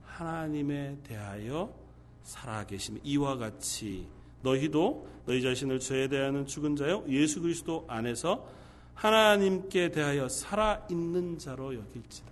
하나님에 0.02 0.98
대하여 1.02 1.74
살아계심 2.22 3.00
이와 3.02 3.36
같이 3.36 4.06
너희도 4.42 5.06
너희 5.26 5.42
자신을 5.42 5.80
죄에 5.80 6.08
대하는 6.08 6.46
죽은 6.46 6.76
자요 6.76 7.04
예수 7.08 7.40
그리스도 7.42 7.84
안에서 7.88 8.46
하나님께 8.94 9.90
대하여 9.90 10.28
살아 10.28 10.86
있는 10.88 11.38
자로 11.38 11.74
여길지다. 11.74 12.30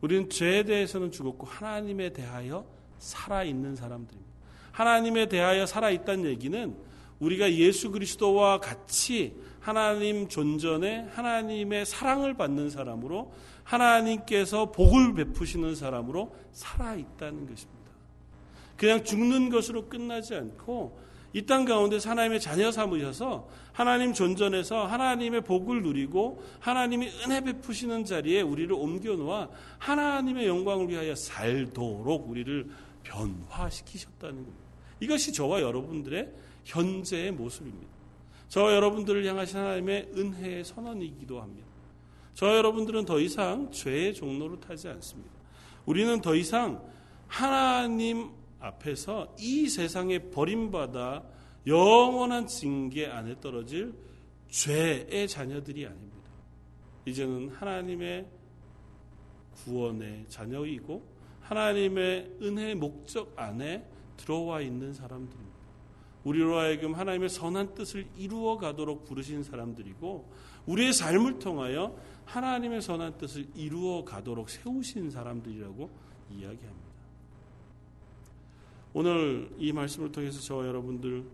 우리는 0.00 0.30
죄에 0.30 0.62
대해서는 0.62 1.10
죽었고 1.10 1.46
하나님에 1.46 2.12
대하여 2.12 2.64
살아 2.98 3.42
있는 3.42 3.74
사람들입니다. 3.74 4.32
하나님에 4.72 5.26
대하여 5.26 5.66
살아 5.66 5.90
있다는 5.90 6.26
얘기는 6.26 6.76
우리가 7.20 7.52
예수 7.52 7.90
그리스도와 7.90 8.60
같이 8.60 9.34
하나님 9.60 10.28
존전에 10.28 11.08
하나님의 11.12 11.86
사랑을 11.86 12.34
받는 12.34 12.70
사람으로 12.70 13.32
하나님께서 13.64 14.70
복을 14.70 15.14
베푸시는 15.14 15.74
사람으로 15.74 16.34
살아 16.52 16.94
있다는 16.94 17.48
것입니다. 17.48 17.76
그냥 18.76 19.02
죽는 19.02 19.50
것으로 19.50 19.88
끝나지 19.88 20.34
않고 20.34 21.06
이 21.32 21.42
땅 21.44 21.66
가운데 21.66 21.98
하나님의 22.02 22.40
자녀 22.40 22.70
삼으셔서 22.70 23.48
하나님 23.72 24.14
존전에서 24.14 24.86
하나님의 24.86 25.42
복을 25.42 25.82
누리고 25.82 26.42
하나님이 26.60 27.10
은혜 27.24 27.42
베푸시는 27.42 28.06
자리에 28.06 28.40
우리를 28.40 28.72
옮겨 28.72 29.16
놓아 29.16 29.48
하나님의 29.78 30.46
영광을 30.46 30.88
위하여 30.88 31.14
살도록 31.14 32.30
우리를 32.30 32.70
변화시키셨다는 33.02 34.36
겁니다. 34.36 34.64
이것이 35.00 35.32
저와 35.34 35.60
여러분들의 35.60 36.32
현재의 36.66 37.32
모습입니다. 37.32 37.94
저와 38.48 38.74
여러분들을 38.74 39.24
향하신 39.24 39.58
하나님의 39.58 40.10
은혜의 40.14 40.64
선언이기도 40.64 41.40
합니다. 41.40 41.66
저와 42.34 42.56
여러분들은 42.56 43.06
더 43.06 43.18
이상 43.18 43.70
죄의 43.70 44.14
종로를 44.14 44.60
타지 44.60 44.88
않습니다. 44.88 45.30
우리는 45.86 46.20
더 46.20 46.34
이상 46.34 46.84
하나님 47.26 48.30
앞에서 48.58 49.34
이 49.38 49.68
세상에 49.68 50.18
버림받아 50.30 51.24
영원한 51.66 52.46
징계 52.46 53.06
안에 53.06 53.40
떨어질 53.40 53.94
죄의 54.48 55.28
자녀들이 55.28 55.86
아닙니다. 55.86 56.30
이제는 57.06 57.50
하나님의 57.50 58.26
구원의 59.64 60.26
자녀이고 60.28 61.02
하나님의 61.40 62.38
은혜의 62.42 62.74
목적 62.74 63.32
안에 63.36 63.84
들어와 64.16 64.60
있는 64.60 64.92
사람들입니다. 64.92 65.55
우리로 66.26 66.58
하여금 66.58 66.92
하나님의 66.94 67.28
선한 67.28 67.74
뜻을 67.76 68.04
이루어 68.16 68.56
가도록 68.56 69.04
부르신 69.04 69.44
사람들이고 69.44 70.28
우리의 70.66 70.92
삶을 70.92 71.38
통하여 71.38 71.96
하나님의 72.24 72.82
선한 72.82 73.16
뜻을 73.16 73.46
이루어 73.54 74.04
가도록 74.04 74.50
세우신 74.50 75.12
사람들이라고 75.12 75.88
이야기합니다. 76.32 76.86
오늘 78.92 79.48
이 79.56 79.72
말씀을 79.72 80.10
통해서 80.10 80.40
저와 80.40 80.66
여러분들 80.66 81.24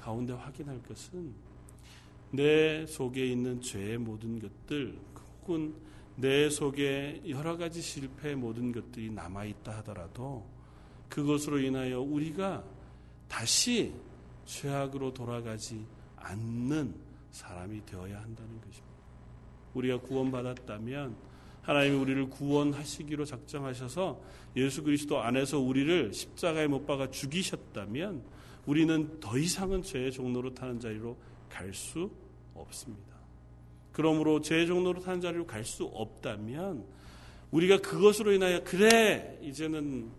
가운데 0.00 0.32
확인할 0.32 0.82
것은 0.82 1.32
내 2.32 2.84
속에 2.86 3.26
있는 3.26 3.60
죄의 3.60 3.98
모든 3.98 4.40
것들 4.40 4.98
혹은 5.42 5.74
내 6.16 6.50
속에 6.50 7.22
여러 7.28 7.56
가지 7.56 7.80
실패의 7.80 8.34
모든 8.34 8.72
것들이 8.72 9.12
남아 9.12 9.44
있다 9.44 9.78
하더라도 9.78 10.44
그것으로 11.08 11.60
인하여 11.60 12.00
우리가 12.00 12.64
다시 13.28 13.92
죄악으로 14.50 15.14
돌아가지 15.14 15.86
않는 16.16 16.94
사람이 17.30 17.86
되어야 17.86 18.20
한다는 18.20 18.60
것입니다. 18.60 18.90
우리가 19.74 20.00
구원받았다면 20.00 21.14
하나님이 21.62 21.96
우리를 21.96 22.30
구원하시기로 22.30 23.24
작정하셔서 23.24 24.20
예수 24.56 24.82
그리스도 24.82 25.20
안에서 25.20 25.60
우리를 25.60 26.12
십자가에 26.12 26.66
못 26.66 26.86
박아 26.86 27.10
죽이셨다면 27.10 28.22
우리는 28.66 29.20
더 29.20 29.38
이상은 29.38 29.82
죄의 29.82 30.10
종로로 30.10 30.54
타는 30.54 30.80
자리로 30.80 31.16
갈 31.48 31.72
수 31.72 32.10
없습니다. 32.54 33.16
그러므로 33.92 34.40
죄의 34.40 34.66
종로로 34.66 35.00
타는 35.00 35.20
자리로 35.20 35.46
갈 35.46 35.64
수 35.64 35.84
없다면 35.84 36.84
우리가 37.52 37.78
그것으로 37.78 38.32
인하여 38.32 38.64
그래 38.64 39.38
이제는 39.42 40.10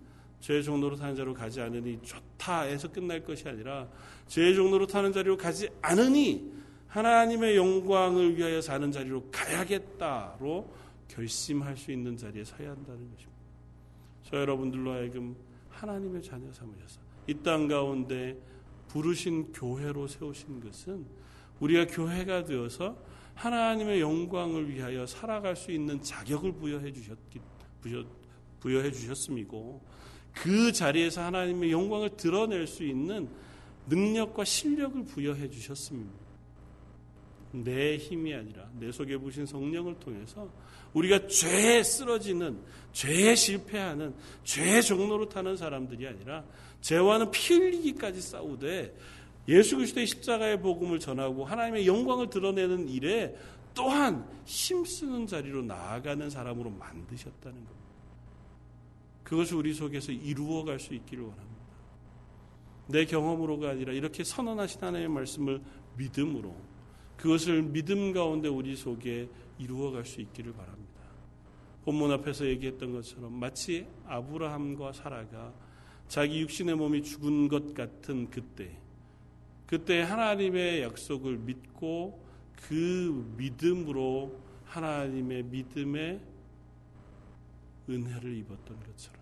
죄의 0.41 0.63
종로로 0.63 0.95
타는 0.95 1.15
자리로 1.15 1.33
가지 1.33 1.61
않으니 1.61 1.99
좋다 2.01 2.61
해서 2.63 2.91
끝날 2.91 3.23
것이 3.23 3.47
아니라 3.47 3.87
죄의 4.27 4.55
종로로 4.55 4.87
타는 4.87 5.13
자리로 5.13 5.37
가지 5.37 5.69
않으니 5.81 6.51
하나님의 6.87 7.55
영광을 7.55 8.35
위하여 8.35 8.59
사는 8.59 8.91
자리로 8.91 9.29
가야겠다로 9.31 10.69
결심할 11.07 11.77
수 11.77 11.91
있는 11.91 12.17
자리에 12.17 12.43
서야 12.43 12.71
한다는 12.71 13.09
것입니다. 13.11 13.31
저 14.23 14.37
여러분들로 14.37 14.91
하여금 14.91 15.35
하나님의 15.69 16.21
자녀 16.21 16.51
삼으셔서 16.51 16.99
이 17.27 17.33
땅 17.43 17.67
가운데 17.67 18.37
부르신 18.87 19.53
교회로 19.53 20.07
세우신 20.07 20.59
것은 20.59 21.05
우리가 21.59 21.85
교회가 21.87 22.43
되어서 22.45 22.97
하나님의 23.35 24.01
영광을 24.01 24.69
위하여 24.69 25.05
살아갈 25.05 25.55
수 25.55 25.71
있는 25.71 26.01
자격을 26.01 26.53
부여해 26.53 26.91
주셨기 26.91 27.39
부여해 28.59 28.91
주셨음이고 28.91 29.81
그 30.33 30.71
자리에서 30.71 31.23
하나님의 31.23 31.71
영광을 31.71 32.09
드러낼 32.17 32.67
수 32.67 32.83
있는 32.83 33.29
능력과 33.87 34.45
실력을 34.45 35.03
부여해 35.05 35.49
주셨습니다. 35.49 36.21
내 37.51 37.97
힘이 37.97 38.33
아니라 38.33 38.69
내 38.79 38.91
속에 38.91 39.17
부신 39.17 39.45
성령을 39.45 39.99
통해서 39.99 40.49
우리가 40.93 41.27
죄에 41.27 41.83
쓰러지는 41.83 42.59
죄에 42.93 43.35
실패하는 43.35 44.13
죄의 44.43 44.83
종로로 44.83 45.27
타는 45.29 45.57
사람들이 45.57 46.07
아니라 46.07 46.43
죄와는 46.81 47.31
피 47.31 47.55
흘리기까지 47.55 48.21
싸우되 48.21 48.95
예수 49.47 49.75
그리스도의 49.75 50.07
십자가의 50.07 50.61
복음을 50.61 50.99
전하고 50.99 51.45
하나님의 51.45 51.87
영광을 51.87 52.29
드러내는 52.29 52.87
일에 52.89 53.35
또한 53.73 54.25
힘쓰는 54.45 55.27
자리로 55.27 55.63
나아가는 55.63 56.29
사람으로 56.29 56.69
만드셨다는 56.69 57.55
겁니다. 57.55 57.80
그것을 59.31 59.55
우리 59.55 59.73
속에서 59.73 60.11
이루어 60.11 60.65
갈 60.65 60.77
수 60.77 60.93
있기를 60.93 61.23
원합니다. 61.23 61.61
내 62.87 63.05
경험으로가 63.05 63.69
아니라 63.69 63.93
이렇게 63.93 64.25
선언하신 64.25 64.81
하나님의 64.81 65.07
말씀을 65.07 65.61
믿음으로 65.95 66.53
그것을 67.15 67.61
믿음 67.61 68.11
가운데 68.11 68.49
우리 68.49 68.75
속에 68.75 69.29
이루어 69.57 69.91
갈 69.91 70.03
수 70.03 70.19
있기를 70.19 70.51
바랍니다. 70.51 70.91
본문 71.85 72.11
앞에서 72.11 72.45
얘기했던 72.45 72.91
것처럼 72.91 73.31
마치 73.31 73.87
아브라함과 74.05 74.91
사라가 74.91 75.53
자기 76.09 76.41
육신의 76.41 76.75
몸이 76.75 77.01
죽은 77.01 77.47
것 77.47 77.73
같은 77.73 78.29
그때 78.29 78.77
그때 79.65 80.01
하나님의 80.01 80.81
약속을 80.81 81.37
믿고 81.37 82.21
그 82.57 83.33
믿음으로 83.37 84.37
하나님의 84.65 85.43
믿음의 85.43 86.19
은혜를 87.89 88.35
입었던 88.35 88.77
것처럼 88.77 89.20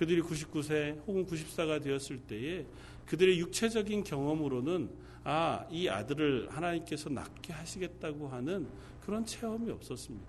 그들이 0.00 0.22
99세 0.22 0.98
혹은 1.06 1.26
94가 1.26 1.82
되었을 1.82 2.20
때에 2.20 2.64
그들의 3.04 3.38
육체적인 3.38 4.02
경험으로는 4.02 4.88
아, 5.24 5.66
이 5.70 5.90
아들을 5.90 6.48
하나님께서 6.48 7.10
낳게 7.10 7.52
하시겠다고 7.52 8.28
하는 8.28 8.66
그런 9.04 9.26
체험이 9.26 9.70
없었습니다. 9.70 10.26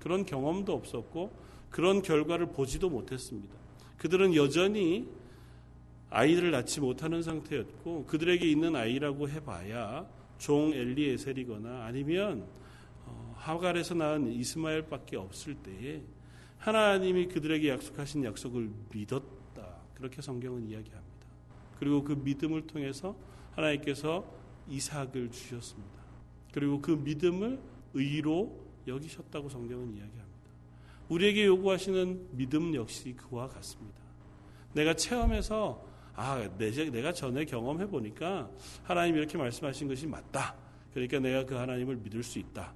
그런 0.00 0.26
경험도 0.26 0.72
없었고 0.72 1.30
그런 1.70 2.02
결과를 2.02 2.46
보지도 2.46 2.90
못했습니다. 2.90 3.54
그들은 3.96 4.34
여전히 4.34 5.08
아이들을 6.10 6.50
낳지 6.50 6.80
못하는 6.80 7.22
상태였고 7.22 8.06
그들에게 8.06 8.44
있는 8.50 8.74
아이라고 8.74 9.28
해봐야 9.28 10.04
종 10.38 10.72
엘리에셀이거나 10.72 11.84
아니면 11.84 12.44
어, 13.04 13.34
하갈에서 13.36 13.94
낳은 13.94 14.32
이스마엘밖에 14.32 15.16
없을 15.16 15.54
때에 15.54 16.02
하나님이 16.58 17.28
그들에게 17.28 17.68
약속하신 17.68 18.24
약속을 18.24 18.70
믿었다 18.92 19.76
그렇게 19.94 20.20
성경은 20.20 20.68
이야기합니다. 20.68 21.06
그리고 21.78 22.02
그 22.02 22.12
믿음을 22.12 22.66
통해서 22.66 23.16
하나님께서 23.52 24.24
이삭을 24.68 25.30
주셨습니다. 25.30 25.96
그리고 26.52 26.80
그 26.80 26.90
믿음을 26.92 27.60
의로 27.94 28.58
여기셨다고 28.86 29.48
성경은 29.48 29.94
이야기합니다. 29.94 30.26
우리에게 31.08 31.46
요구하시는 31.46 32.28
믿음 32.32 32.74
역시 32.74 33.14
그와 33.16 33.48
같습니다. 33.48 34.00
내가 34.72 34.94
체험해서 34.94 35.84
아, 36.14 36.48
내가 36.56 37.12
전에 37.12 37.44
경험해 37.44 37.88
보니까 37.88 38.50
하나님이 38.84 39.18
이렇게 39.18 39.36
말씀하신 39.36 39.86
것이 39.88 40.06
맞다. 40.06 40.56
그러니까 40.92 41.18
내가 41.18 41.44
그 41.44 41.54
하나님을 41.54 41.96
믿을 41.96 42.22
수 42.22 42.38
있다. 42.38 42.74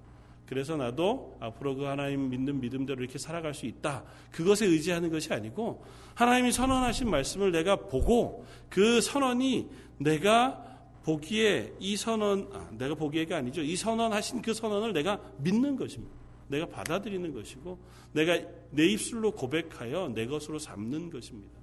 그래서 0.51 0.77
나도 0.77 1.37
앞으로 1.39 1.77
그 1.77 1.85
하나님 1.85 2.29
믿는 2.29 2.61
믿음대로 2.61 3.01
이렇게 3.01 3.19
살아갈 3.19 3.55
수 3.55 3.67
있다. 3.67 4.03
그것에 4.33 4.67
의지하는 4.67 5.09
것이 5.09 5.33
아니고 5.33 5.85
하나님이 6.17 6.51
선언하신 6.51 7.09
말씀을 7.09 7.53
내가 7.53 7.77
보고 7.77 8.45
그 8.69 9.01
선언이 9.01 9.69
내가 9.99 10.67
보기에 11.05 11.75
이 11.79 11.97
선언, 11.97 12.51
아, 12.53 12.69
내가 12.73 12.97
보기에가 12.97 13.37
아니죠. 13.37 13.63
이 13.63 13.77
선언하신 13.77 14.43
그 14.43 14.53
선언을 14.53 14.93
내가 14.93 15.21
믿는 15.39 15.77
것입니다. 15.77 16.13
내가 16.49 16.67
받아들이는 16.67 17.33
것이고 17.33 17.79
내가 18.13 18.41
내 18.71 18.87
입술로 18.87 19.31
고백하여 19.31 20.11
내 20.17 20.27
것으로 20.27 20.59
삼는 20.59 21.11
것입니다. 21.11 21.55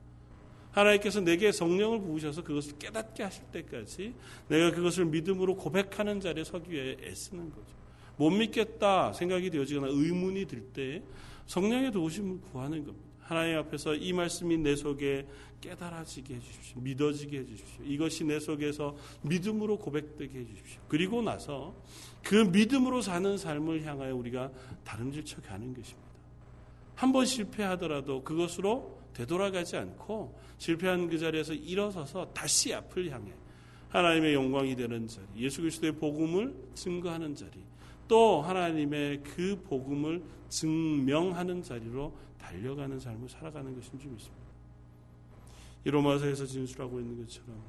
하나님께서 0.72 1.20
내게 1.20 1.52
성령을 1.52 2.00
부으셔서 2.00 2.42
그것을 2.42 2.78
깨닫게 2.80 3.24
하실 3.24 3.44
때까지 3.52 4.14
내가 4.48 4.72
그것을 4.72 5.08
믿음으로 5.08 5.58
고백하는 5.58 6.22
자리에 6.22 6.46
서기 6.46 6.72
위해 6.72 6.96
애쓰는 7.04 7.50
거죠. 7.50 7.87
못 8.18 8.30
믿겠다 8.32 9.14
생각이 9.14 9.50
되어지거나 9.50 9.88
의문이 9.90 10.46
들 10.46 10.62
때 10.74 11.02
성령의 11.46 11.92
도우심을 11.92 12.42
구하는 12.52 12.84
겁니다. 12.86 13.08
하나님 13.22 13.58
앞에서 13.58 13.96
이 13.96 14.12
말씀이 14.14 14.58
내 14.58 14.76
속에 14.76 15.26
깨달아지게 15.62 16.36
해주십시오. 16.36 16.82
믿어지게 16.82 17.40
해주십시오. 17.40 17.84
이것이 17.86 18.24
내 18.24 18.40
속에서 18.40 18.96
믿음으로 19.22 19.78
고백되게 19.78 20.40
해주십시오. 20.40 20.82
그리고 20.88 21.22
나서 21.22 21.74
그 22.24 22.36
믿음으로 22.36 23.02
사는 23.02 23.38
삶을 23.38 23.84
향하여 23.86 24.16
우리가 24.16 24.52
다름질쳐 24.84 25.42
가는 25.42 25.74
것입니다. 25.74 26.08
한 26.96 27.12
번 27.12 27.26
실패하더라도 27.26 28.24
그것으로 28.24 28.98
되돌아가지 29.14 29.78
않고 29.78 30.38
실패한 30.58 31.10
그 31.10 31.18
자리에서 31.18 31.54
일어서서 31.54 32.34
다시 32.34 32.74
앞을 32.74 33.12
향해 33.12 33.32
하나님의 33.90 34.34
영광이 34.34 34.76
되는 34.76 35.08
자리, 35.08 35.26
예수 35.38 35.62
그리스도의 35.62 35.94
복음을 35.94 36.54
증거하는 36.76 37.36
자리, 37.36 37.52
또 38.08 38.42
하나님의 38.42 39.22
그 39.24 39.62
복음을 39.64 40.24
증명하는 40.50 41.62
자리로 41.62 42.14
달려가는 42.38 43.00
삶을 43.00 43.28
살아가는 43.28 43.74
것인 43.76 44.00
줄 44.00 44.12
믿습니다. 44.12 44.48
이 45.86 45.90
로마서에서 45.90 46.46
진술하고 46.46 47.00
있는 47.00 47.18
것처럼 47.18 47.62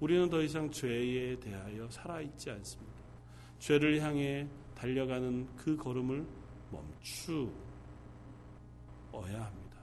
우리는 0.00 0.28
더 0.28 0.42
이상 0.42 0.70
죄에 0.70 1.38
대하여 1.38 1.88
살아있지 1.90 2.50
않습니다. 2.50 2.92
죄를 3.58 4.02
향해 4.02 4.46
달려가는 4.74 5.46
그 5.56 5.76
걸음을 5.76 6.26
멈추어야 6.70 7.52
합니다. 9.12 9.78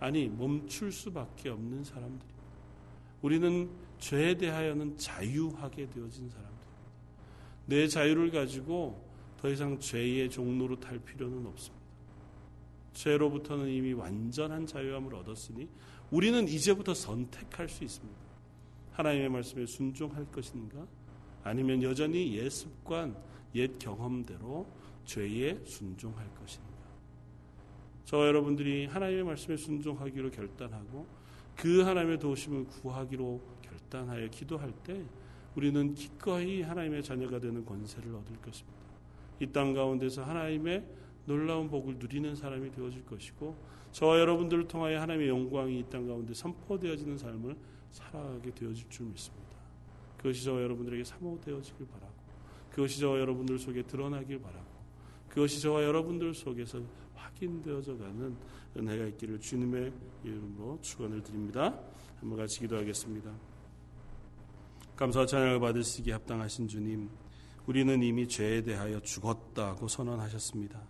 아니, 0.00 0.28
멈출 0.28 0.92
수밖에 0.92 1.48
없는 1.48 1.84
사람들입니다. 1.84 2.34
우리는 3.22 3.70
죄에 3.98 4.36
대하여는 4.36 4.98
자유하게 4.98 5.88
되어진 5.88 6.28
사람들입니다. 6.28 6.64
내 7.66 7.88
자유를 7.88 8.30
가지고 8.30 9.02
더 9.44 9.50
이상 9.50 9.78
죄의 9.78 10.30
종로로 10.30 10.80
탈 10.80 10.98
필요는 10.98 11.44
없습니다. 11.48 11.84
죄로부터는 12.94 13.68
이미 13.68 13.92
완전한 13.92 14.66
자유함을 14.66 15.14
얻었으니 15.16 15.68
우리는 16.10 16.48
이제부터 16.48 16.94
선택할 16.94 17.68
수 17.68 17.84
있습니다. 17.84 18.18
하나님의 18.92 19.28
말씀에 19.28 19.66
순종할 19.66 20.24
것인가? 20.32 20.86
아니면 21.42 21.82
여전히 21.82 22.34
옛 22.38 22.48
습관, 22.48 23.14
옛 23.54 23.78
경험대로 23.78 24.66
죄에 25.04 25.60
순종할 25.66 26.26
것인가? 26.36 26.70
저 28.06 28.26
여러분들이 28.26 28.86
하나님의 28.86 29.24
말씀에 29.24 29.58
순종하기로 29.58 30.30
결단하고 30.30 31.06
그 31.54 31.82
하나님의 31.82 32.18
도우심을 32.18 32.64
구하기로 32.64 33.42
결단하여 33.60 34.26
기도할 34.28 34.72
때 34.84 35.04
우리는 35.54 35.94
기꺼이 35.94 36.62
하나님의 36.62 37.02
자녀가 37.02 37.38
되는 37.38 37.62
권세를 37.66 38.14
얻을 38.14 38.40
것입니다. 38.40 38.83
이 39.40 39.46
땅 39.52 39.72
가운데서 39.74 40.22
하나님의 40.24 40.84
놀라운 41.26 41.68
복을 41.68 41.96
누리는 41.98 42.34
사람이 42.34 42.70
되어질 42.70 43.04
것이고 43.06 43.56
저와 43.92 44.18
여러분들을 44.20 44.68
통하여 44.68 45.00
하나님의 45.00 45.28
영광이 45.28 45.78
이 45.78 45.84
땅 45.90 46.06
가운데 46.06 46.34
선포되어지는 46.34 47.16
삶을 47.18 47.56
살아가게 47.90 48.50
되어질 48.54 48.88
줄 48.90 49.06
믿습니다. 49.06 49.54
그것이 50.16 50.44
저와 50.44 50.62
여러분들에게 50.62 51.04
사모되어지길 51.04 51.86
바라고 51.86 52.12
그것이 52.70 53.00
저와 53.00 53.20
여러분들 53.20 53.58
속에 53.58 53.82
드러나길 53.82 54.40
바라고 54.40 54.66
그것이 55.28 55.60
저와 55.60 55.82
여러분들 55.84 56.32
속에서 56.34 56.80
확인되어져 57.14 57.96
가는 57.96 58.36
은혜가 58.76 59.06
있기를 59.06 59.40
주님의 59.40 59.92
이름으로 60.24 60.78
축원을 60.80 61.22
드립니다. 61.22 61.78
한번 62.20 62.38
같이 62.38 62.60
기도하겠습니다. 62.60 63.30
감사와 64.96 65.26
찬양을 65.26 65.60
받으시기 65.60 66.10
합당하신 66.12 66.68
주님, 66.68 67.08
우리는 67.66 68.02
이미 68.02 68.28
죄에 68.28 68.62
대하여 68.62 69.00
죽었다고 69.00 69.88
선언하셨습니다. 69.88 70.80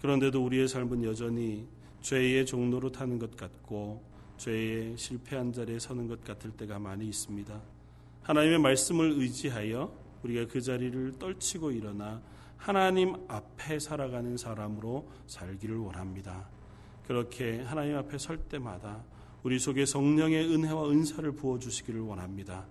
그런데도 0.00 0.44
우리의 0.44 0.68
삶은 0.68 1.04
여전히 1.04 1.66
죄의 2.00 2.46
종로로 2.46 2.90
타는 2.90 3.18
것 3.18 3.36
같고 3.36 4.02
죄의 4.36 4.96
실패한 4.96 5.52
자리에 5.52 5.78
서는 5.78 6.08
것 6.08 6.24
같을 6.24 6.50
때가 6.52 6.78
많이 6.78 7.06
있습니다. 7.06 7.60
하나님의 8.22 8.58
말씀을 8.58 9.12
의지하여 9.12 9.92
우리가 10.22 10.46
그 10.52 10.60
자리를 10.60 11.18
떨치고 11.18 11.70
일어나 11.72 12.20
하나님 12.56 13.14
앞에 13.28 13.78
살아가는 13.78 14.36
사람으로 14.36 15.08
살기를 15.26 15.76
원합니다. 15.76 16.48
그렇게 17.06 17.62
하나님 17.62 17.96
앞에 17.96 18.18
설 18.18 18.38
때마다 18.38 19.02
우리 19.42 19.58
속에 19.58 19.86
성령의 19.86 20.52
은혜와 20.52 20.90
은사를 20.90 21.30
부어 21.32 21.58
주시기를 21.58 22.00
원합니다. 22.00 22.66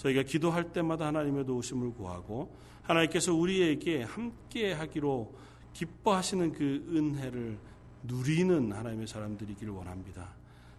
저희가 0.00 0.22
기도할 0.22 0.72
때마다 0.72 1.06
하나님의 1.08 1.44
도우심을 1.44 1.92
구하고 1.92 2.54
하나님께서 2.82 3.34
우리에게 3.34 4.02
함께 4.02 4.72
하기로 4.72 5.34
기뻐하시는 5.74 6.52
그 6.52 6.86
은혜를 6.88 7.58
누리는 8.04 8.72
하나님의 8.72 9.06
사람들이기를 9.06 9.72
원합니다. 9.72 10.34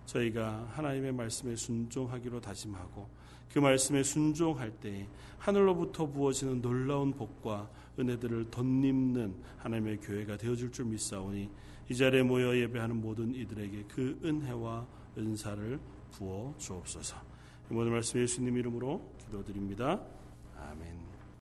저희가 0.07 0.67
하나님의 0.71 1.11
말씀에 1.11 1.55
순종하기로 1.55 2.41
다짐하고 2.41 3.07
그 3.53 3.59
말씀에 3.59 4.01
순종할 4.01 4.71
때 4.71 5.07
하늘로부터 5.37 6.07
부어지는 6.07 6.61
놀라운 6.61 7.13
복과 7.13 7.69
은혜들을 7.99 8.49
덧입는 8.49 9.35
하나님의 9.57 9.97
교회가 9.97 10.37
되어줄 10.37 10.71
줄 10.71 10.85
믿사오니 10.85 11.49
이 11.89 11.95
자리에 11.95 12.23
모여 12.23 12.57
예배하는 12.57 12.99
모든 12.99 13.35
이들에게 13.35 13.85
그 13.87 14.19
은혜와 14.23 14.87
은사를 15.17 15.79
부어 16.11 16.55
주옵소서. 16.57 17.30
모든 17.71 17.93
말씀 17.93 18.19
예수님 18.19 18.57
이름으로 18.57 19.01
기도드립니다. 19.25 20.01
아멘. 20.57 21.00